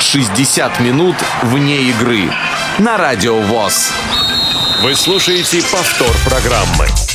[0.00, 2.30] 60 минут вне игры
[2.78, 3.92] на Радио ВОЗ.
[4.82, 7.07] Вы слушаете повтор программы.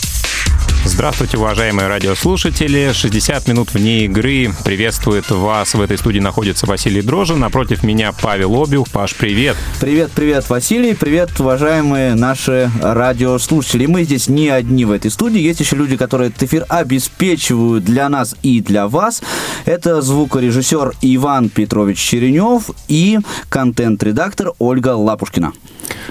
[0.86, 2.92] Здравствуйте, уважаемые радиослушатели.
[2.92, 4.52] 60 минут вне игры.
[4.66, 5.74] Приветствует вас.
[5.74, 7.40] В этой студии находится Василий Дрожин.
[7.40, 8.90] Напротив меня Павел Обиух.
[8.90, 9.56] Паш, привет.
[9.80, 10.94] Привет, привет, Василий.
[10.94, 13.86] Привет, уважаемые наши радиослушатели.
[13.86, 15.40] Мы здесь не одни в этой студии.
[15.40, 19.24] Есть еще люди, которые этот эфир обеспечивают для нас и для вас.
[19.64, 25.54] Это звукорежиссер Иван Петрович Черенев и контент-редактор Ольга Лапушкина.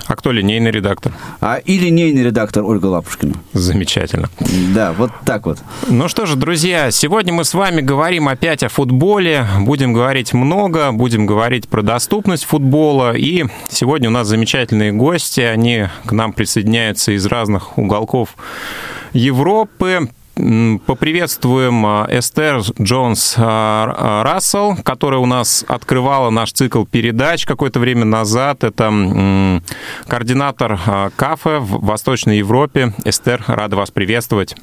[0.06, 1.12] А кто линейный редактор?
[1.40, 3.34] А и линейный редактор Ольга Лапушкина.
[3.52, 4.30] Замечательно.
[4.74, 5.58] Да, вот так вот.
[5.88, 9.46] Ну что же, друзья, сегодня мы с вами говорим опять о футболе.
[9.60, 13.14] Будем говорить много, будем говорить про доступность футбола.
[13.14, 15.40] И сегодня у нас замечательные гости.
[15.40, 18.36] Они к нам присоединяются из разных уголков
[19.12, 20.08] Европы.
[20.34, 27.78] Поприветствуем а, Эстер Джонс а, а, Рассел, которая у нас открывала наш цикл передач какое-то
[27.78, 28.64] время назад.
[28.64, 29.60] Это
[30.06, 30.80] координатор
[31.16, 32.94] кафе в Восточной Европе.
[33.04, 34.56] Эстер, рада вас приветствовать.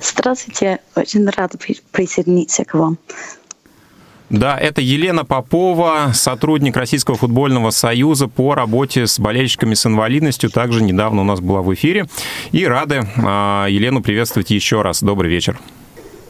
[0.00, 1.56] Здравствуйте, очень рада
[1.92, 2.98] присоединиться к вам.
[4.30, 10.50] Да, это Елена Попова, сотрудник Российского футбольного союза по работе с болельщиками с инвалидностью.
[10.50, 12.06] Также недавно у нас была в эфире.
[12.50, 15.02] И рады а, Елену приветствовать еще раз.
[15.02, 15.58] Добрый вечер.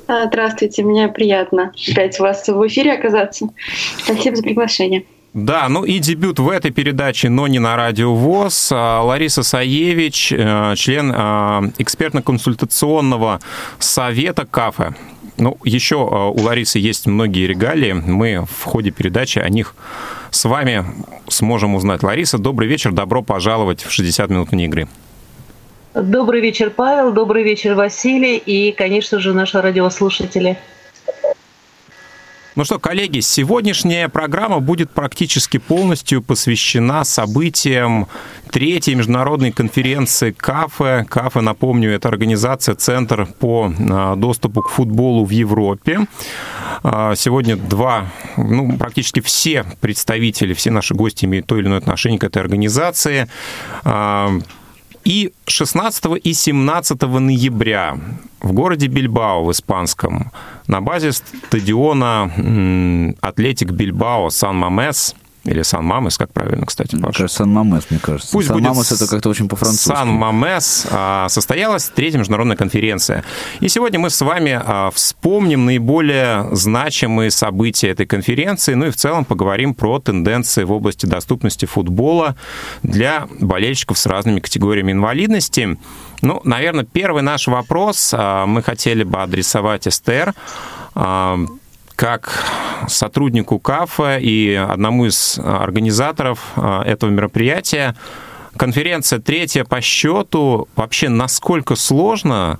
[0.09, 3.49] А, здравствуйте, мне приятно опять у вас в эфире оказаться.
[4.03, 5.05] Спасибо за приглашение.
[5.33, 8.71] Да, ну и дебют в этой передаче, но не на радио ВОЗ.
[8.73, 11.11] А, Лариса Саевич, э, член
[11.79, 13.41] экспертно-консультационного
[13.79, 14.95] совета КАФе.
[15.37, 17.93] Ну, еще а, у Ларисы есть многие регалии.
[17.93, 19.75] Мы в ходе передачи о них
[20.31, 20.85] с вами
[21.29, 22.03] сможем узнать.
[22.03, 24.89] Лариса, добрый вечер, добро пожаловать в 60 минут вне игры.
[25.95, 30.59] Добрый вечер, Павел, добрый вечер, Василий и, конечно же, наши радиослушатели.
[32.57, 38.07] Ну что, коллеги, сегодняшняя программа будет практически полностью посвящена событиям
[38.53, 41.05] третьей международной конференции КАФЕ.
[41.11, 46.07] КАФЕ, напомню, это организация, центр по а, доступу к футболу в Европе.
[46.85, 52.21] А, сегодня два, ну, практически все представители, все наши гости имеют то или иное отношение
[52.21, 53.29] к этой организации.
[55.05, 57.99] И 16 и 17 ноября
[58.41, 60.33] в городе Бильбао в испанском.
[60.67, 62.33] На базе стадиона
[63.21, 65.15] Атлетик Бильбао Сан-Мамес
[65.45, 66.97] или Сан-Мамес, как правильно, кстати?
[66.97, 68.33] Мне Сан-Мамес, мне кажется.
[68.33, 69.89] Пусть Сан-Мамес будет это как-то очень по-французски.
[69.89, 73.25] Сан-Мамес а, состоялась третья международная конференция.
[73.61, 78.97] И сегодня мы с вами а, вспомним наиболее значимые события этой конференции, ну и в
[78.97, 82.37] целом поговорим про тенденции в области доступности футбола
[82.83, 85.79] для болельщиков с разными категориями инвалидности.
[86.23, 90.33] Ну, наверное, первый наш вопрос а, мы хотели бы адресовать Эстер
[91.97, 92.45] как
[92.89, 97.97] сотруднику КАФа и одному из организаторов а, этого мероприятия.
[98.57, 100.69] Конференция третья по счету.
[100.77, 102.59] Вообще, насколько сложно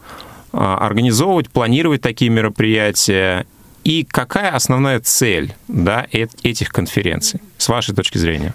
[0.53, 3.47] а, организовывать, планировать такие мероприятия?
[3.83, 8.55] И какая основная цель да, этих конференций, с вашей точки зрения?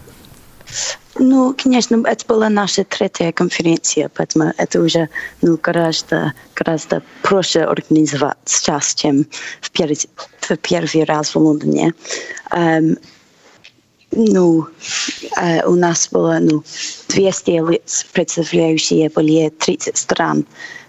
[1.19, 5.09] Ну, конечно, это была наша третья конференция, поэтому это уже
[5.41, 9.25] ну, гораздо, гораздо проще организовать сейчас, чем
[9.61, 9.91] в, пер,
[10.55, 11.93] в первый раз в Лондоне.
[12.51, 12.97] Um,
[14.11, 14.67] ну,
[15.37, 16.63] uh, у нас было ну,
[17.09, 20.45] 200 лиц, представляющие более 30 стран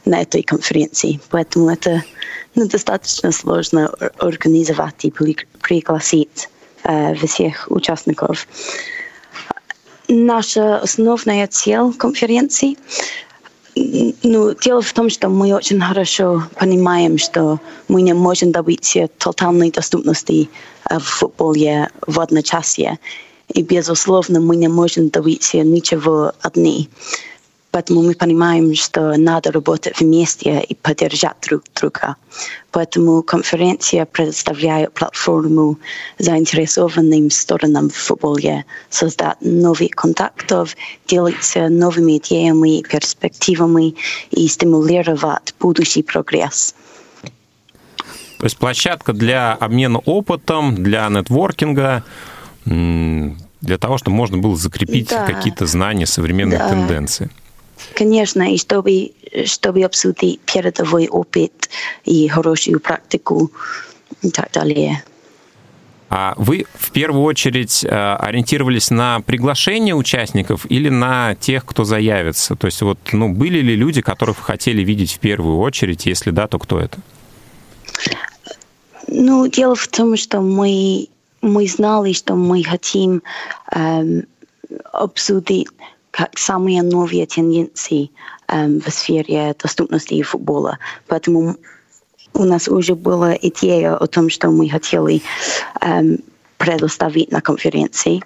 [0.06, 2.02] на этой конференции, поэтому это
[2.54, 3.88] ну, достаточно сложно
[4.18, 6.48] организовать и пригласить
[6.84, 8.46] uh, всех участников
[10.10, 12.76] наша основная цель конференции
[14.22, 17.58] ну, дело в том, что мы очень хорошо понимаем, что
[17.88, 20.48] мы не можем добиться тотальной доступности
[20.88, 22.98] в футболе в одночасье.
[23.48, 26.88] И, безусловно, мы не можем добиться ничего одни.
[27.70, 32.16] Поэтому мы понимаем, что надо работать вместе и поддержать друг друга.
[32.72, 35.78] Поэтому конференция предоставляет платформу
[36.18, 40.76] заинтересованным сторонам в футболе создать новые контактов,
[41.06, 43.94] делиться новыми идеями и перспективами
[44.30, 46.74] и стимулировать будущий прогресс.
[48.38, 52.04] То есть площадка для обмена опытом, для нетворкинга,
[52.64, 55.26] для того, чтобы можно было закрепить да.
[55.26, 56.70] какие-то знания, современные да.
[56.70, 57.30] тенденции.
[57.94, 59.12] Конечно, и чтобы,
[59.44, 61.70] чтобы обсудить передовой опыт
[62.04, 63.50] и хорошую практику
[64.22, 65.02] и так далее.
[66.12, 72.56] А вы в первую очередь э, ориентировались на приглашение участников или на тех, кто заявится?
[72.56, 76.06] То есть вот, ну, были ли люди, которых вы хотели видеть в первую очередь?
[76.06, 76.98] Если да, то кто это?
[79.06, 81.08] Ну, дело в том, что мы
[81.42, 83.22] мы знали, что мы хотим
[83.72, 84.24] эм,
[84.92, 85.68] обсудить
[86.10, 88.10] как самые новые тенденции
[88.48, 90.78] эм, в сфере доступности футбола.
[91.06, 91.56] Поэтому
[92.34, 95.22] у нас уже была идея о том, что мы хотели
[95.80, 96.18] эм,
[96.58, 98.22] предоставить на конференции.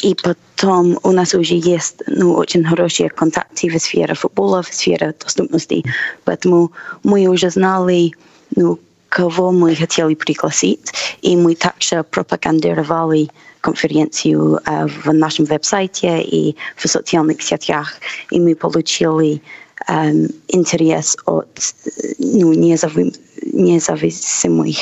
[0.00, 5.14] И потом у нас уже есть ну, очень хорошие контакты в сфере футбола, в сфере
[5.18, 5.84] доступности.
[6.24, 6.72] Поэтому
[7.04, 8.12] мы уже знали,
[8.56, 8.78] ну,
[9.12, 13.28] кого мы хотели пригласить, и мы также пропагандировали
[13.60, 17.92] конференцию э, в нашем веб-сайте и в социальных сетях,
[18.30, 19.42] и мы получили
[19.86, 20.12] э,
[20.48, 21.74] интерес от
[22.18, 23.14] ну, независимых,
[23.52, 24.76] независимых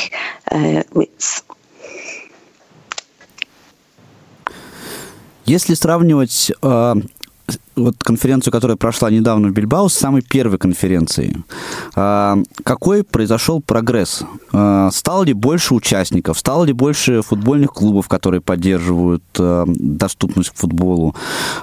[0.50, 1.44] э, лиц.
[5.44, 6.94] Если сравнивать э,
[7.76, 11.36] вот конференцию, которая прошла недавно в Бильбао, с самой первой конференцией,
[11.96, 14.22] э, какой произошел прогресс?
[14.52, 16.38] Э, стало ли больше участников?
[16.38, 21.14] Стало ли больше футбольных клубов, которые поддерживают э, доступность к футболу?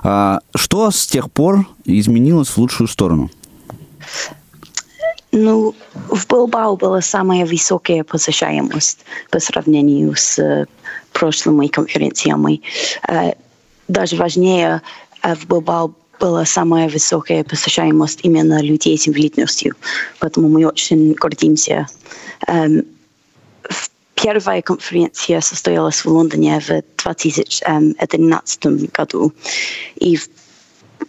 [0.04, 3.30] Э, что с тех пор изменилось в лучшую сторону?
[5.32, 5.76] Ну,
[6.10, 9.00] в Билбао была самая высокая посещаемость
[9.30, 10.66] по сравнению с
[11.12, 12.62] прошлыми конференциями
[13.88, 14.82] даже важнее
[15.36, 19.76] в Билбао была самая высокая посещаемость именно людей с инвалидностью.
[20.20, 21.88] Поэтому мы очень гордимся.
[22.48, 22.86] Um,
[24.16, 29.32] первая конференция состоялась в Лондоне в 2011 году.
[29.96, 30.20] И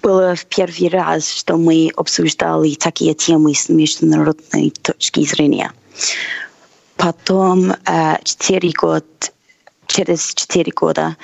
[0.03, 5.73] было в первый раз, что мы обсуждали такие темы с международной точки зрения.
[6.97, 7.75] Потом,
[8.25, 9.07] четыре года,
[9.87, 11.17] через четыре года,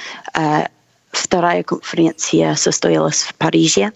[1.15, 3.93] Вторая конференция состоялась в Париже,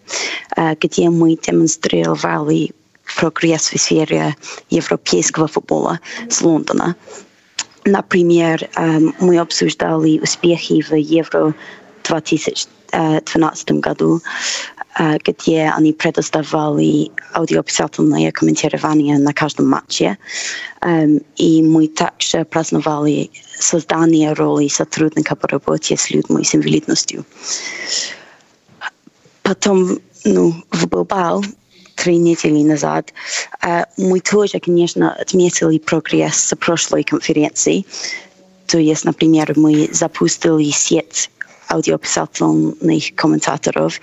[0.81, 2.71] где мы демонстрировали
[3.17, 4.37] прогресс в сфере
[4.71, 6.01] европейского футбола
[6.31, 6.97] с Лондона.
[7.85, 8.69] Например,
[9.19, 11.55] мы обсуждали успехи в Евро
[12.09, 14.21] 2012 году,
[15.25, 20.19] где они предоставляли аудиописательное комментирование на каждом матче.
[21.37, 27.25] И мы также праздновали создание роли сотрудника по работе с людьми с инвалидностью.
[29.43, 31.43] Потом, ну, в Билбао
[31.95, 33.13] три недели назад
[33.97, 37.85] мы тоже, конечно, отметили прогресс с прошлой конференции.
[38.67, 41.31] То есть, например, мы запустили сеть
[41.69, 44.01] аудиописательных комментаторов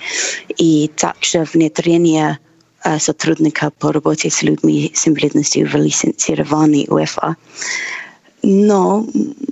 [0.58, 2.40] и также внедрение
[3.00, 7.36] сотрудника по работе с людьми с инвалидностью в лицензировании УЕФА.
[8.44, 9.08] Но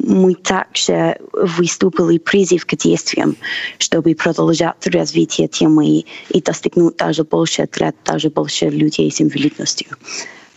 [0.06, 3.36] мы также выступили призыв к действиям,
[3.80, 9.88] чтобы продолжать развитие темы и достигнуть даже больше для даже больше людей с инвалидностью.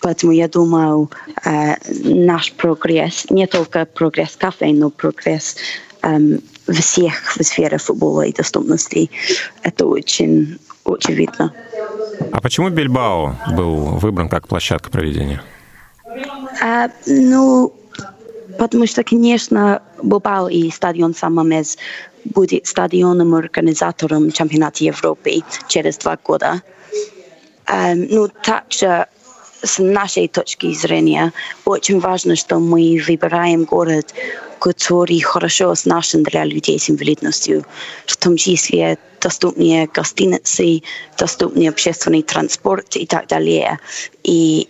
[0.00, 1.11] Поэтому я думаю,
[2.05, 5.56] наш прогресс, не только прогресс кафе, но прогресс
[6.73, 9.11] всех в сфере футбола и доступности,
[9.63, 11.53] это очень очевидно.
[12.33, 15.43] А почему Бильбао был выбран как площадка проведения?
[16.63, 17.73] А, ну,
[18.59, 21.77] потому что, конечно, Билбао и стадион Самамез
[22.25, 26.63] будет стадионом-организатором чемпионата Европы через два года.
[27.67, 29.07] А, ну, также
[29.62, 31.32] с нашей точки зрения
[31.64, 34.14] очень важно, что мы выбираем город,
[34.58, 37.65] который хорошо оснащен для людей с инвалидностью,
[38.06, 40.82] в том числе доступные гостиницы,
[41.19, 43.79] доступный общественный транспорт и так далее.
[44.22, 44.69] И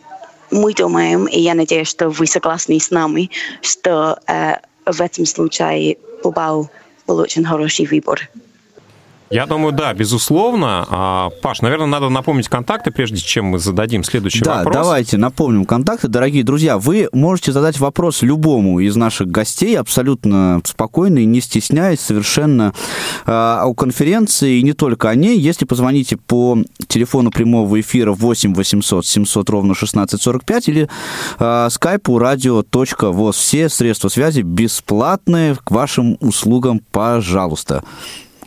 [0.50, 3.30] мы думаем, и я надеюсь, что вы согласны с нами,
[3.62, 6.70] что э, в этом случае Бубау
[7.06, 8.28] был очень хороший выбор.
[9.30, 10.86] Я думаю, да, безусловно.
[10.88, 14.74] А, Паш, наверное, надо напомнить контакты, прежде чем мы зададим следующий да, вопрос.
[14.74, 16.06] Да, давайте напомним контакты.
[16.06, 22.00] Дорогие друзья, вы можете задать вопрос любому из наших гостей абсолютно спокойно и не стесняясь
[22.00, 22.72] совершенно
[23.24, 25.38] о конференции, и не только о ней.
[25.38, 30.88] Если позвоните по телефону прямого эфира 8 800 700 ровно 1645 или
[31.38, 33.32] э, скайпу radio.voz.
[33.32, 37.82] Все средства связи бесплатные, к вашим услугам, пожалуйста.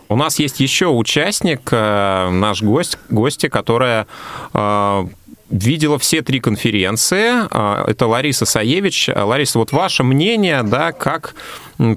[0.09, 4.07] У нас есть еще участник, э, наш гость, гостья, которая
[4.55, 5.05] э,
[5.51, 7.45] видела все три конференции.
[7.51, 9.07] Э, это Лариса Саевич.
[9.15, 11.35] Лариса, вот ваше мнение, да, как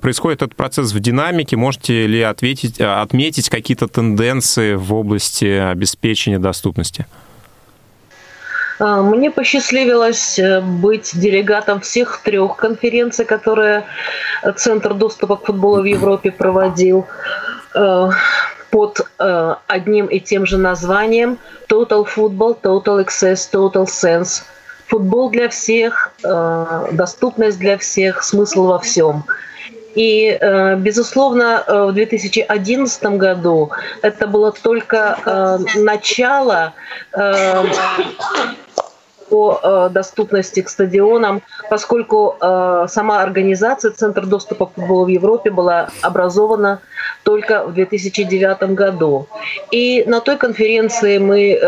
[0.03, 1.57] происходит этот процесс в динамике?
[1.57, 7.07] Можете ли ответить, отметить какие-то тенденции в области обеспечения доступности?
[8.83, 10.41] Мне посчастливилось
[10.81, 13.85] быть делегатом всех трех конференций, которые
[14.57, 17.07] Центр доступа к футболу в Европе проводил.
[17.75, 18.11] Э,
[18.71, 24.43] под э, одним и тем же названием Total Football, Total Access, Total Sense.
[24.87, 29.25] Футбол для всех, э, доступность для всех, смысл во всем.
[29.95, 33.71] И, э, безусловно, э, в 2011 году
[34.01, 36.73] это было только э, начало
[39.33, 46.81] по доступности к стадионам, поскольку сама организация Центр доступа к футболу в Европе была образована
[47.23, 49.27] только в 2009 году.
[49.71, 51.59] И на той конференции мы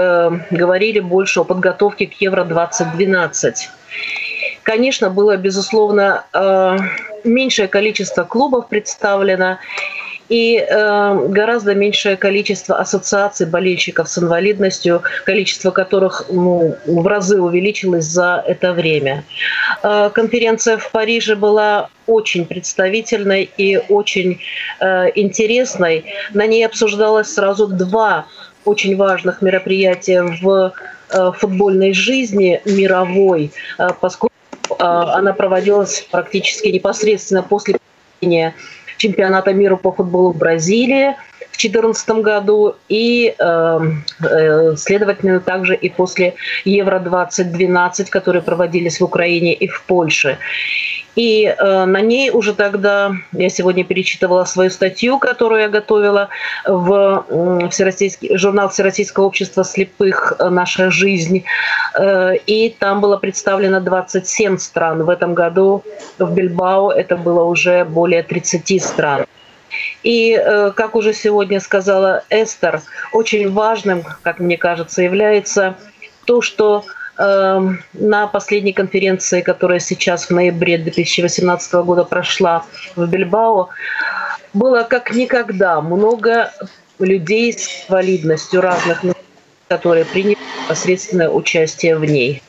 [0.50, 3.54] говорили больше о подготовке к Евро-2012.
[4.62, 6.76] Конечно, было, безусловно, э,
[7.24, 9.58] меньшее количество клубов представлено
[10.34, 18.06] и э, гораздо меньшее количество ассоциаций болельщиков с инвалидностью, количество которых ну, в разы увеличилось
[18.06, 19.22] за это время.
[19.84, 24.40] Э, конференция в Париже была очень представительной и очень
[24.80, 26.04] э, интересной.
[26.32, 28.26] На ней обсуждалось сразу два
[28.64, 30.72] очень важных мероприятия в
[31.10, 34.34] э, футбольной жизни мировой, э, поскольку
[34.80, 37.78] а, она проводилась практически непосредственно после
[39.04, 41.14] чемпионата мира по футболу в Бразилии
[41.52, 46.34] в 2014 году и, эм, э, следовательно, также и после
[46.64, 50.38] Евро-2012, которые проводились в Украине и в Польше.
[51.16, 56.28] И э, на ней уже тогда, я сегодня перечитывала свою статью, которую я готовила
[56.66, 61.44] в Всероссийский, журнал Всероссийского общества слепых «Наша жизнь».
[61.98, 65.04] Э, и там было представлено 27 стран.
[65.04, 65.84] В этом году
[66.18, 69.26] в Бильбао это было уже более 30 стран.
[70.02, 75.76] И, э, как уже сегодня сказала Эстер, очень важным, как мне кажется, является
[76.26, 76.84] то, что
[77.16, 82.64] на последней конференции, которая сейчас в ноябре 2018 года прошла
[82.96, 83.68] в Бильбао,
[84.52, 86.52] было как никогда много
[86.98, 89.04] людей с инвалидностью разных,
[89.68, 92.42] которые приняли непосредственное участие в ней.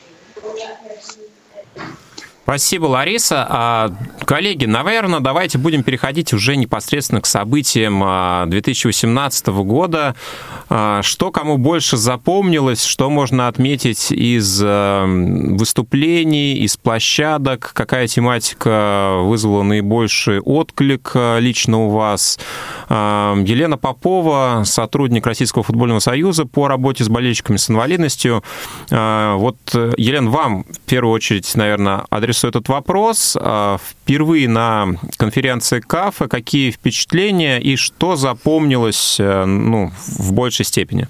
[2.46, 3.44] Спасибо, Лариса.
[3.48, 3.92] А,
[4.24, 10.14] коллеги, наверное, давайте будем переходить уже непосредственно к событиям 2018 а, года.
[10.68, 19.64] А, что кому больше запомнилось, что можно отметить из выступлений, из площадок, какая тематика вызвала
[19.64, 22.38] наибольший отклик лично у вас?
[22.88, 28.44] Елена Попова, сотрудник Российского футбольного союза по работе с болельщиками с инвалидностью.
[28.88, 33.36] Вот, Елена, вам в первую очередь, наверное, адрес адресу этот вопрос.
[33.40, 41.08] А, впервые на конференции КАФа какие впечатления и что запомнилось э, ну, в большей степени?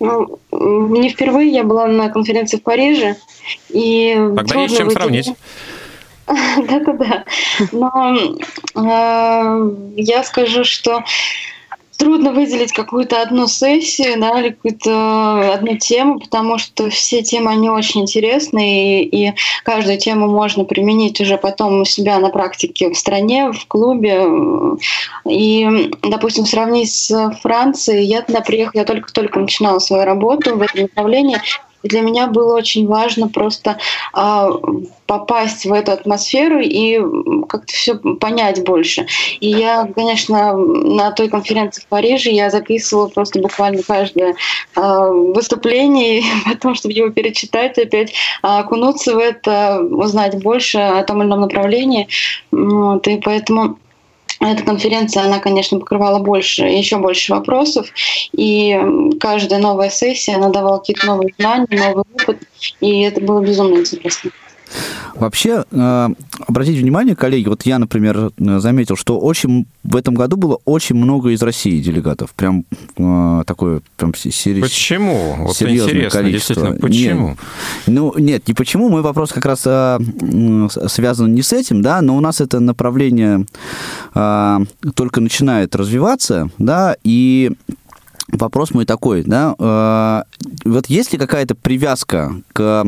[0.00, 3.16] Ну, не впервые я была на конференции в Париже.
[3.70, 5.32] И Тогда есть чем сравнить.
[6.26, 7.24] Да-да-да.
[7.72, 8.16] Но
[8.74, 11.04] э, я скажу, что
[11.96, 17.70] трудно выделить какую-то одну сессию, да, или какую-то одну тему, потому что все темы, они
[17.70, 19.34] очень интересные, и, и
[19.64, 24.24] каждую тему можно применить уже потом у себя на практике в стране, в клубе.
[25.28, 30.82] И, допустим, сравнить с Францией, я туда приехала, я только-только начинала свою работу в этом
[30.82, 31.38] направлении,
[31.84, 33.78] для меня было очень важно просто
[34.16, 34.50] э,
[35.06, 36.98] попасть в эту атмосферу и
[37.48, 39.06] как-то все понять больше.
[39.40, 44.34] И я, конечно, на той конференции в Париже я записывала просто буквально каждое
[44.76, 51.28] э, выступление, потом, чтобы его перечитать, опять окунуться в это, узнать больше о том или
[51.28, 52.08] ином направлении.
[52.50, 53.78] Вот, и поэтому
[54.52, 57.88] эта конференция, она, конечно, покрывала больше, еще больше вопросов,
[58.32, 58.78] и
[59.20, 62.42] каждая новая сессия, она давала какие-то новые знания, новый опыт,
[62.80, 64.30] и это было безумно интересно.
[65.14, 66.08] Вообще, э,
[66.46, 71.30] обратите внимание, коллеги, вот я, например, заметил, что очень в этом году было очень много
[71.30, 72.32] из России делегатов.
[72.34, 72.64] Прям
[72.96, 74.60] э, такое прям сери...
[74.60, 75.36] Почему?
[75.38, 76.72] Вот серьезное количество.
[76.72, 77.28] почему?
[77.28, 77.38] Нет,
[77.86, 78.88] ну, нет, не почему.
[78.88, 83.46] Мой вопрос как раз связан не с этим, да, но у нас это направление
[84.12, 87.52] только начинает развиваться, да, и
[88.28, 90.22] вопрос мой такой, да, э,
[90.64, 92.86] вот есть ли какая-то привязка к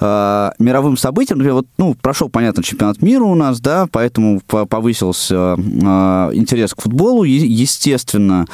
[0.00, 5.56] э, мировым событиям, например, вот, ну, прошел, понятно, чемпионат мира у нас, да, поэтому повысился
[5.56, 8.46] э, интерес к футболу, естественно,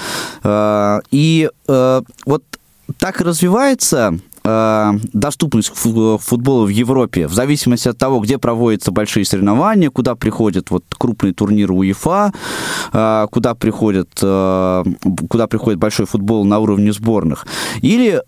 [0.42, 2.44] э, и э, вот
[2.98, 4.18] так развивается
[4.50, 10.70] Э, доступность футбола в Европе в зависимости от того, где проводятся большие соревнования, куда приходят
[10.70, 12.32] вот крупные турниры УЕФА,
[12.92, 14.84] э, куда приходят, э,
[15.28, 17.46] куда приходит большой футбол на уровне сборных.
[17.82, 18.20] Или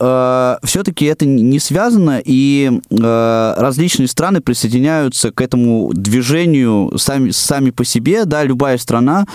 [0.64, 8.24] все-таки это не связано, и различные страны присоединяются к этому движению сами, сами по себе,
[8.24, 9.26] да, любая страна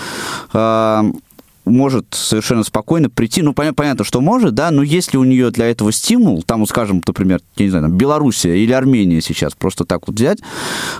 [1.68, 5.92] может совершенно спокойно прийти, ну, понятно, что может, да, но если у нее для этого
[5.92, 10.16] стимул, там, скажем, например, я не знаю, там, Белоруссия или Армения сейчас, просто так вот
[10.16, 10.38] взять,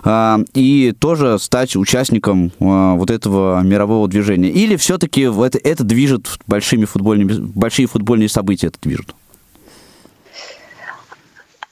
[0.05, 4.51] а, и тоже стать участником а, вот этого мирового движения.
[4.51, 9.15] Или все-таки это, это движет большими футбольными, большие футбольные события это движут?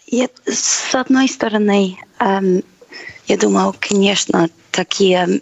[0.07, 2.63] Я, с одной стороны, эм,
[3.27, 5.41] я думаю, конечно, такие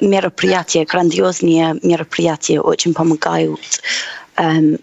[0.00, 3.60] мероприятия, грандиозные мероприятия очень помогают
[4.36, 4.78] эм,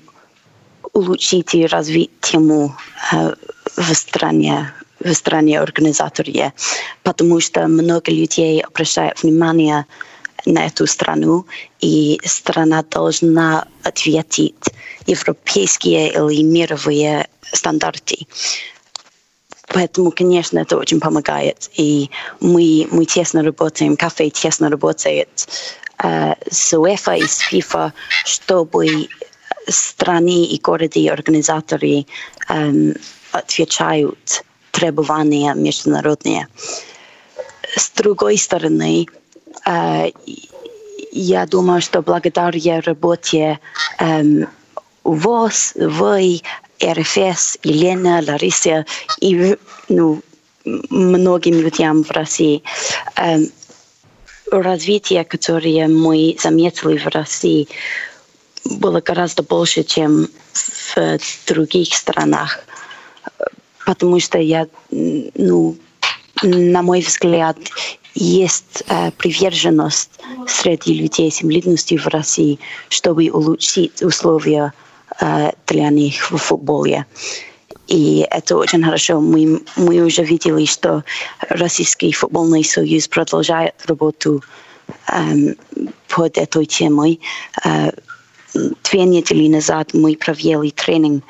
[0.94, 2.76] улучшить и развить тему
[3.12, 3.34] э,
[3.76, 6.54] в стране в стране организаторе,
[7.04, 9.86] потому что много людей обращают внимание
[10.46, 11.46] на эту страну,
[11.80, 14.56] и страна должна ответить
[15.06, 18.28] европейские или мировые стандарты.
[19.68, 21.70] Поэтому, конечно, это очень помогает.
[21.76, 25.48] И мы, мы тесно работаем, кафе тесно работает
[26.04, 27.94] э, с УЕФА и с ФИФА,
[28.26, 29.08] чтобы
[29.68, 32.06] страны и города и организаторы
[32.50, 32.94] э,
[33.32, 36.48] отвечают требования международные.
[37.76, 39.08] С другой стороны,
[39.66, 40.12] э,
[41.12, 43.60] я думаю, что благодаря работе
[44.00, 44.24] э,
[45.04, 46.42] ВОЗ, вы,
[46.94, 48.86] РФС, Елена, Лариса
[49.20, 49.58] и
[49.90, 50.22] ну,
[50.66, 52.64] многим людям в России.
[53.16, 53.50] Эм,
[54.52, 57.68] развитие, которое мы заметили в России,
[58.64, 60.28] было гораздо больше, чем
[60.96, 62.60] в других странах.
[63.86, 65.78] Потому что я, ну,
[66.42, 67.58] на мой взгляд,
[68.16, 70.10] есть э, приверженность
[70.48, 74.74] среди людей с инвалидностью в России, чтобы улучшить условия
[75.92, 77.06] Них в футболе.
[77.88, 79.22] И это очень хорошо.
[79.22, 81.04] Мы, мы уже видели, что
[81.50, 84.44] Российский футбольный союз продолжает работу
[85.08, 85.56] эм,
[86.08, 87.20] под этой темой.
[87.64, 87.92] Э,
[88.54, 91.24] две недели назад мы провели тренинг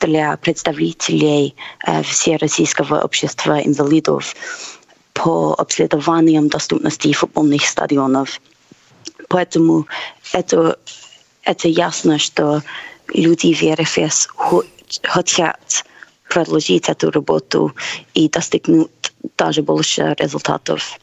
[0.00, 1.54] для представителей
[1.86, 4.36] э, Всероссийского общества инвалидов
[5.14, 8.40] по обследованиям доступности футбольных стадионов.
[9.28, 9.86] Поэтому
[10.32, 10.78] это,
[11.42, 12.62] это ясно, что
[13.12, 14.28] люди в РФС
[15.02, 15.84] хотят
[16.28, 17.72] продолжить эту работу
[18.14, 18.88] и достигнуть
[19.36, 20.98] даже больше результатов.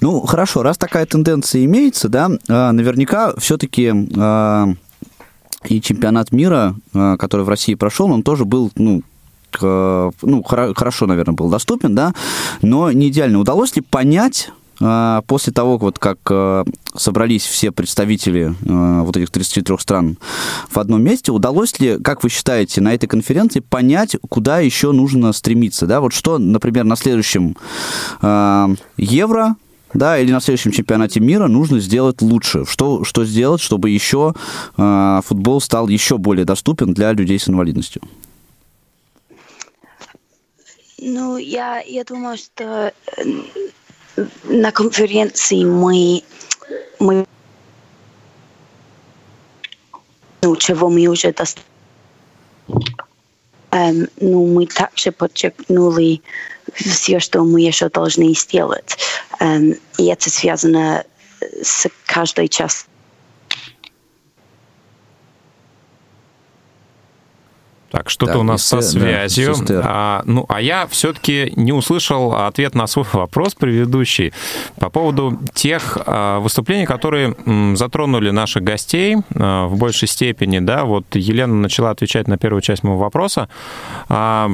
[0.00, 4.68] Ну, хорошо, раз такая тенденция имеется, да, а, наверняка все-таки а,
[5.64, 9.02] и чемпионат мира, а, который в России прошел, он тоже был, ну,
[9.60, 12.12] ну, хорошо, наверное, был доступен, да,
[12.60, 13.38] но не идеально.
[13.38, 14.50] Удалось ли понять
[15.26, 20.18] после того, вот как а, собрались все представители а, вот этих 33 стран
[20.68, 25.32] в одном месте, удалось ли, как вы считаете, на этой конференции понять, куда еще нужно
[25.32, 25.86] стремиться?
[25.86, 26.00] Да?
[26.00, 27.56] Вот что, например, на следующем
[28.96, 29.56] Евро
[29.94, 32.64] да, или на следующем чемпионате мира нужно сделать лучше.
[32.66, 34.34] Что, что сделать, чтобы еще
[34.76, 38.02] э, футбол стал еще более доступен для людей с инвалидностью?
[40.98, 42.92] Ну, я, я думаю, что
[44.44, 46.22] на конференции мы,
[46.98, 47.26] мы
[50.42, 51.64] ну, чего мы уже достигли.
[53.70, 56.22] Um, ну, мы также подчеркнули
[56.74, 58.96] все, что мы еще должны сделать.
[59.40, 61.04] Um, и это связано
[61.40, 62.93] с каждой частью
[67.94, 69.54] Так, что-то так, у нас со связью.
[69.68, 74.32] Да, а, ну, а я все-таки не услышал ответ на свой вопрос предыдущий
[74.80, 80.58] по поводу тех а, выступлений, которые м, затронули наших гостей а, в большей степени.
[80.58, 83.48] Да, вот Елена начала отвечать на первую часть моего вопроса.
[84.08, 84.50] А,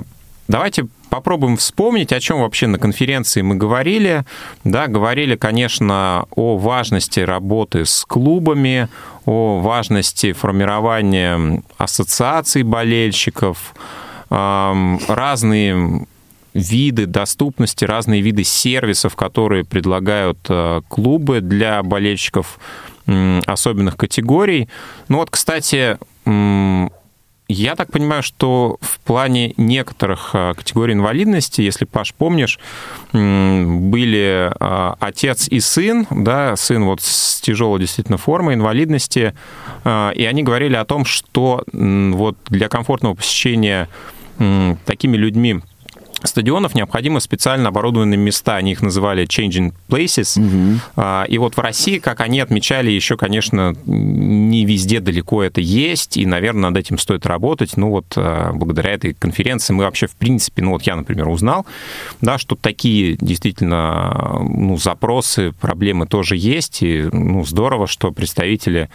[0.46, 4.25] давайте попробуем вспомнить, о чем вообще на конференции мы говорили.
[4.64, 8.88] Да, говорили, конечно, о важности работы с клубами,
[9.27, 13.75] о важности формирования ассоциаций болельщиков,
[14.31, 16.07] разные
[16.55, 22.59] виды доступности, разные виды сервисов, которые предлагают э, клубы для болельщиков
[23.46, 24.68] особенных категорий.
[25.09, 25.99] Ну вот, кстати,
[27.53, 32.59] я так понимаю, что в плане некоторых а, категорий инвалидности, если, Паш, помнишь,
[33.13, 39.35] были а, отец и сын, да, сын вот с тяжелой действительно формой инвалидности,
[39.85, 43.89] а, и они говорили о том, что вот для комфортного посещения
[44.87, 45.61] такими людьми
[46.24, 48.56] стадионов необходимы специально оборудованные места.
[48.56, 50.38] Они их называли changing places.
[50.40, 51.26] Угу.
[51.28, 56.26] И вот в России, как они отмечали, еще, конечно, не везде далеко это есть, и,
[56.26, 57.76] наверное, над этим стоит работать.
[57.76, 61.66] Ну вот а, благодаря этой конференции мы вообще, в принципе, ну вот я, например, узнал,
[62.20, 68.90] да, что такие действительно ну, запросы, проблемы тоже есть, и ну, здорово, что представители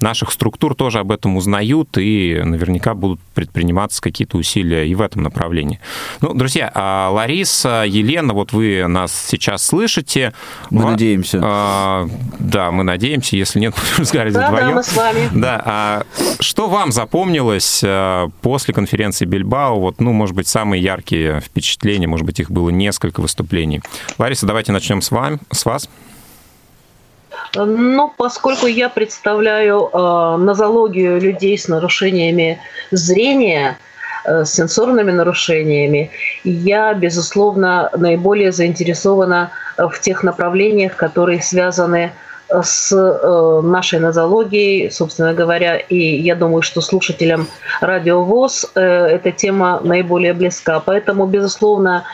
[0.00, 5.22] наших структур тоже об этом узнают, и наверняка будут предприниматься какие-то усилия и в этом
[5.22, 5.80] направлении.
[6.20, 10.32] Ну, друзья, Лариса, Елена, вот вы нас сейчас слышите.
[10.70, 10.90] Мы Ва...
[10.90, 11.40] надеемся.
[11.42, 13.36] А, да, мы надеемся.
[13.36, 14.68] Если нет, будем разговаривать да, вдвоем.
[14.68, 15.28] Да, мы с вами.
[15.34, 15.62] Да.
[15.64, 16.02] А
[16.40, 19.78] что вам запомнилось а, после конференции Бильбао?
[19.78, 23.80] Вот, ну, может быть, самые яркие впечатления, может быть, их было несколько выступлений.
[24.18, 25.88] Лариса, давайте начнем с, вами, с вас.
[27.54, 33.78] Ну, поскольку я представляю э, нозологию людей с нарушениями зрения,
[34.24, 36.10] с сенсорными нарушениями.
[36.44, 42.12] Я, безусловно, наиболее заинтересована в тех направлениях, которые связаны
[42.50, 47.46] с э, нашей нозологией, собственно говоря, и я думаю, что слушателям
[47.80, 50.80] Радио ВОЗ э, эта тема наиболее близка.
[50.80, 52.04] Поэтому, безусловно,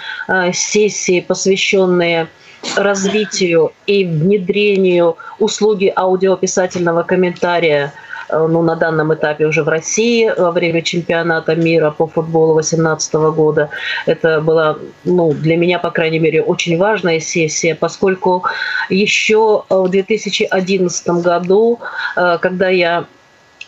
[0.52, 2.28] сессии, посвященные
[2.76, 10.50] развитию и внедрению услуги аудиописательного комментария– Э, ну, на данном этапе уже в России во
[10.50, 13.70] время чемпионата мира по футболу 2018 года.
[14.06, 18.44] Это была, ну, для меня, по крайней мере, очень важная сессия, поскольку
[18.90, 21.80] еще в 2011 году,
[22.16, 23.04] э, когда я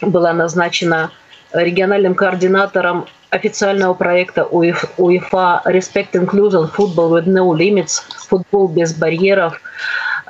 [0.01, 1.11] была назначена
[1.53, 9.61] региональным координатором официального проекта УЕФА Respect Inclusion Football with No Limits, футбол без барьеров,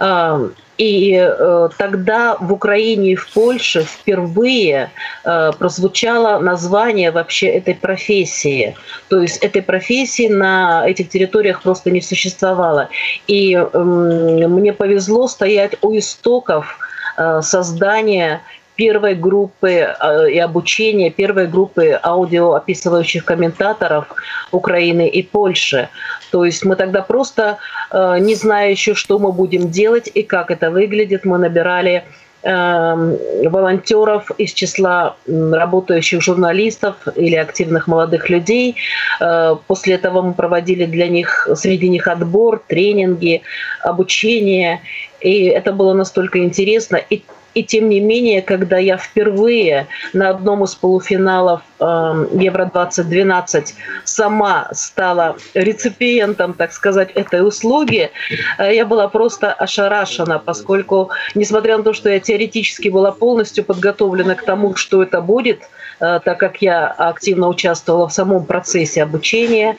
[0.01, 4.91] э, и э, тогда в Украине и в Польше впервые
[5.25, 8.77] э, прозвучало название вообще этой профессии.
[9.09, 12.88] То есть этой профессии на этих территориях просто не существовало.
[13.27, 16.79] И э, мне повезло стоять у истоков
[17.17, 18.41] э, создания
[18.79, 24.05] первой группы э, и обучения первой группы аудиоописывающих комментаторов
[24.53, 25.88] Украины и Польши.
[26.31, 27.59] То есть мы тогда просто,
[27.91, 32.05] э, не зная еще, что мы будем делать и как это выглядит, мы набирали
[32.45, 33.19] эм,
[33.51, 38.77] волонтеров из числа работающих журналистов или активных молодых людей.
[39.21, 43.43] Э, после этого мы проводили для них, среди них отбор, тренинги,
[43.83, 44.81] обучение.
[45.21, 47.01] И это было настолько интересно.
[47.11, 47.23] И
[47.59, 53.64] и тем не менее, когда я впервые на одном из полуфиналов э, Евро-2012
[54.05, 58.12] сама стала реципиентом, так сказать, этой услуги,
[58.59, 64.37] э, я была просто ошарашена, поскольку, несмотря на то, что я теоретически была полностью подготовлена
[64.37, 65.62] к тому, что это будет,
[65.99, 69.77] э, так как я активно участвовала в самом процессе обучения,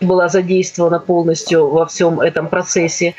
[0.00, 3.14] была задействована полностью во всем этом процессе.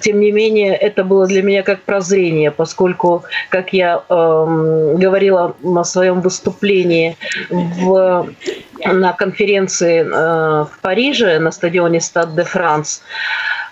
[0.00, 5.84] Тем не менее, это было для меня как прозрение, поскольку, как я э, говорила на
[5.84, 7.16] своем выступлении
[7.50, 8.28] в,
[8.84, 13.02] на конференции э, в Париже на стадионе Стад де Франс,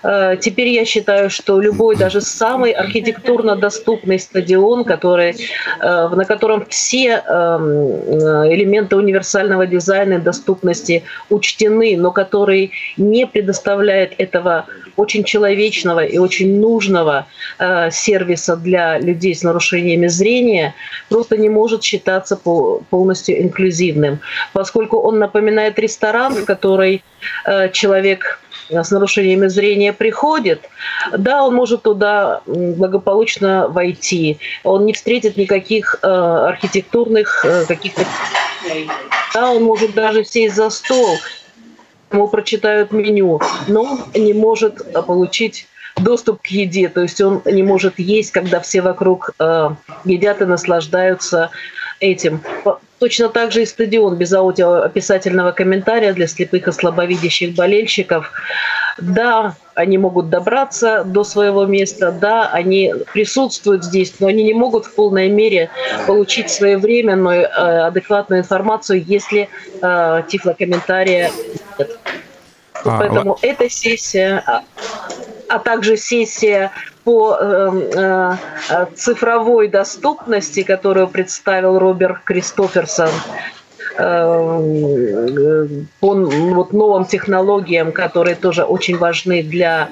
[0.05, 6.65] Э, теперь я считаю, что любой, даже самый архитектурно доступный стадион, который, э, на котором
[6.67, 7.65] все эм,
[8.53, 16.59] элементы универсального дизайна и доступности учтены, но который не предоставляет этого очень человечного и очень
[16.59, 17.27] нужного
[17.91, 20.73] сервиса для людей с нарушениями зрения,
[21.09, 24.19] просто не может считаться полностью инклюзивным,
[24.53, 27.03] поскольку он напоминает ресторан, в который
[27.73, 30.61] человек с нарушениями зрения приходит,
[31.17, 34.39] да, он может туда благополучно войти.
[34.63, 38.03] Он не встретит никаких э, архитектурных э, каких-то...
[39.33, 41.17] Да, он может даже сесть за стол,
[42.15, 47.99] ему прочитают меню, но не может получить доступ к еде, то есть он не может
[47.99, 49.69] есть, когда все вокруг э,
[50.03, 51.51] едят и наслаждаются
[51.99, 52.41] этим.
[52.99, 58.31] Точно так же и стадион без аудиоописательного комментария для слепых и слабовидящих болельщиков.
[58.97, 64.85] Да, они могут добраться до своего места, да, они присутствуют здесь, но они не могут
[64.85, 65.69] в полной мере
[66.07, 69.49] получить своевременную, э, адекватную информацию, если
[69.81, 71.31] э, тифлокомментария.
[72.85, 73.39] А, Поэтому л...
[73.41, 74.63] эта сессия, а,
[75.49, 76.71] а также сессия
[77.03, 78.37] по э,
[78.69, 83.09] э, цифровой доступности, которую представил Роберт Кристоферсон,
[83.97, 84.59] по
[86.01, 89.89] вот новым технологиям, которые тоже очень важны для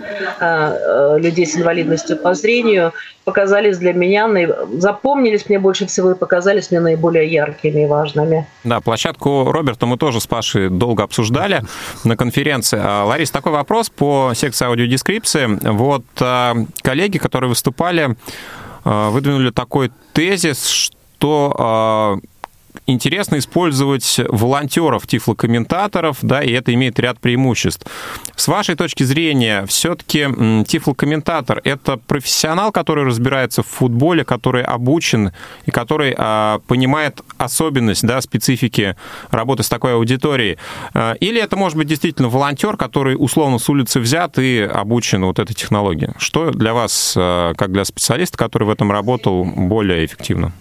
[1.17, 2.91] людей с инвалидностью по зрению,
[3.23, 4.29] показались для меня,
[4.77, 8.45] запомнились мне больше всего и показались мне наиболее яркими и важными.
[8.65, 11.61] Да, площадку Роберта мы тоже с Пашей долго обсуждали
[12.03, 12.79] на конференции.
[12.83, 15.47] А, Ларис, такой вопрос по секции аудиодескрипции.
[15.71, 16.03] Вот
[16.81, 18.17] коллеги, которые выступали,
[18.83, 22.19] выдвинули такой тезис, что
[22.87, 27.85] интересно использовать волонтеров, тифлокомментаторов, да, и это имеет ряд преимуществ.
[28.35, 30.27] С вашей точки зрения, все-таки
[30.67, 35.31] тифлокомментатор– это профессионал, который разбирается в футболе, который обучен
[35.65, 38.95] и который а, понимает особенность, да, специфики
[39.31, 40.57] работы с такой аудиторией?
[40.93, 45.39] А, или это может быть действительно волонтер, который условно с улицы взят и обучен вот
[45.39, 46.13] этой технологии?
[46.17, 50.53] Что для вас, а, как для специалиста, который в этом работал, более эффективно?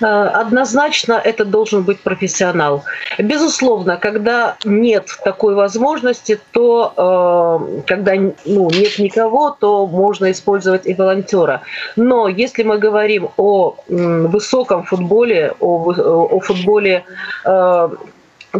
[0.00, 2.84] Э, однозначно это должен быть профессионал.
[3.18, 10.94] Безусловно, когда нет такой возможности, то э, когда ну, нет никого, то можно использовать и
[10.94, 11.62] волонтера.
[11.96, 15.92] Но если мы говорим о высоком футболе, о,
[16.36, 17.04] о футболе
[17.44, 17.88] э,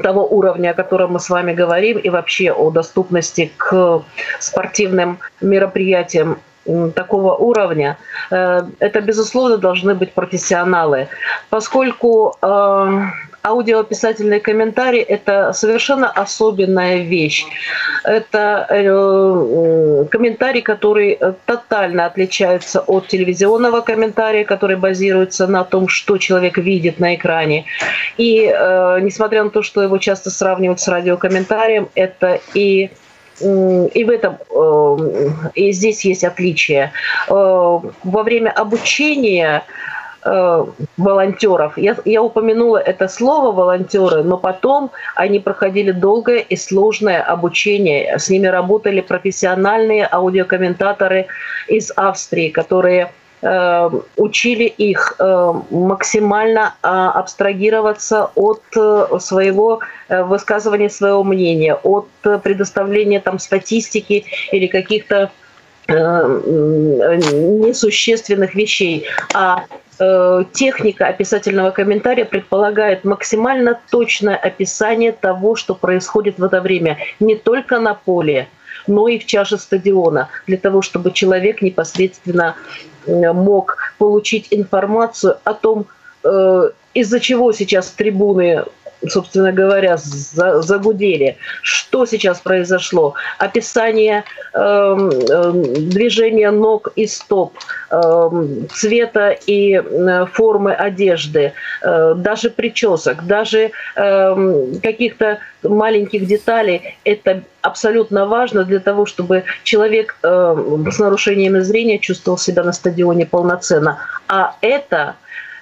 [0.03, 4.03] того уровня, о котором мы с вами говорим, и вообще о доступности к
[4.41, 6.39] спортивным мероприятиям
[6.95, 7.99] такого уровня,
[8.31, 11.09] э, это, безусловно, должны быть профессионалы,
[11.51, 13.01] поскольку э,
[13.45, 17.45] аудиописательный комментарий– это совершенно особенная вещь.
[18.05, 26.59] Это э, комментарий, который тотально отличается от телевизионного комментария, который базируется на том, что человек
[26.59, 27.65] видит на экране.
[28.17, 28.43] И
[29.03, 32.91] несмотря на то, что его часто сравнивают с радиокомментарием, это и
[33.43, 36.93] и в этом эм, и здесь есть отличие.
[37.29, 37.33] Э,
[38.05, 39.65] во время обучения
[40.25, 40.65] э,
[40.97, 41.77] волонтеров.
[41.77, 48.19] Я, я упомянула это слово волонтеры, но потом они проходили долгое и сложное обучение.
[48.19, 51.27] С ними работали профессиональные аудиокомментаторы
[51.69, 53.11] из Австрии, которые
[53.43, 62.07] учили их э, максимально а, абстрагироваться от э, своего высказывания своего мнения, от
[62.43, 65.33] предоставления там статистики или каких-то
[65.89, 69.65] несущественных вещей, а
[70.53, 77.81] техника описательного комментария предполагает максимально точное описание того, что происходит в это время, не только
[77.81, 78.47] на поле,
[78.87, 82.57] но и в чаше стадиона, для того, чтобы человек непосредственно
[83.07, 85.87] мог получить информацию о том,
[86.25, 88.65] э, из-за чего сейчас трибуны
[89.09, 91.37] собственно говоря, загудели.
[91.63, 93.15] Что сейчас произошло?
[93.39, 97.59] Описание э, э, движения ног и стоп,
[97.91, 98.31] э,
[98.73, 106.97] цвета и э, формы одежды, э, даже причесок, даже э, каких-то маленьких деталей.
[107.05, 110.57] Это абсолютно важно для того, чтобы человек э,
[110.91, 113.99] с нарушениями зрения чувствовал себя на стадионе полноценно.
[114.29, 115.17] А это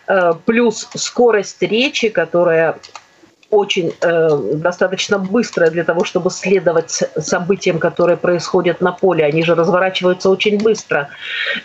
[0.07, 2.79] э, плюс скорость речи, которая
[3.51, 9.25] очень э, достаточно быстрая для того, чтобы следовать событиям, которые происходят на поле.
[9.25, 11.09] Они же разворачиваются очень быстро.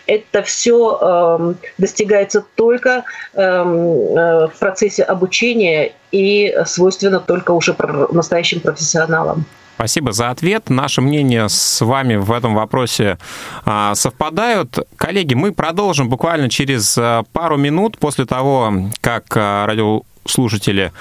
[0.07, 7.75] Это все э, достигается только э, э, в процессе обучения и свойственно только уже
[8.11, 9.45] настоящим профессионалам.
[9.75, 10.69] Спасибо за ответ.
[10.69, 13.17] Наши мнения с вами в этом вопросе
[13.65, 14.79] а, совпадают.
[14.95, 18.71] Коллеги, мы продолжим буквально через а, пару минут после того,
[19.01, 20.93] как а, радиослушатели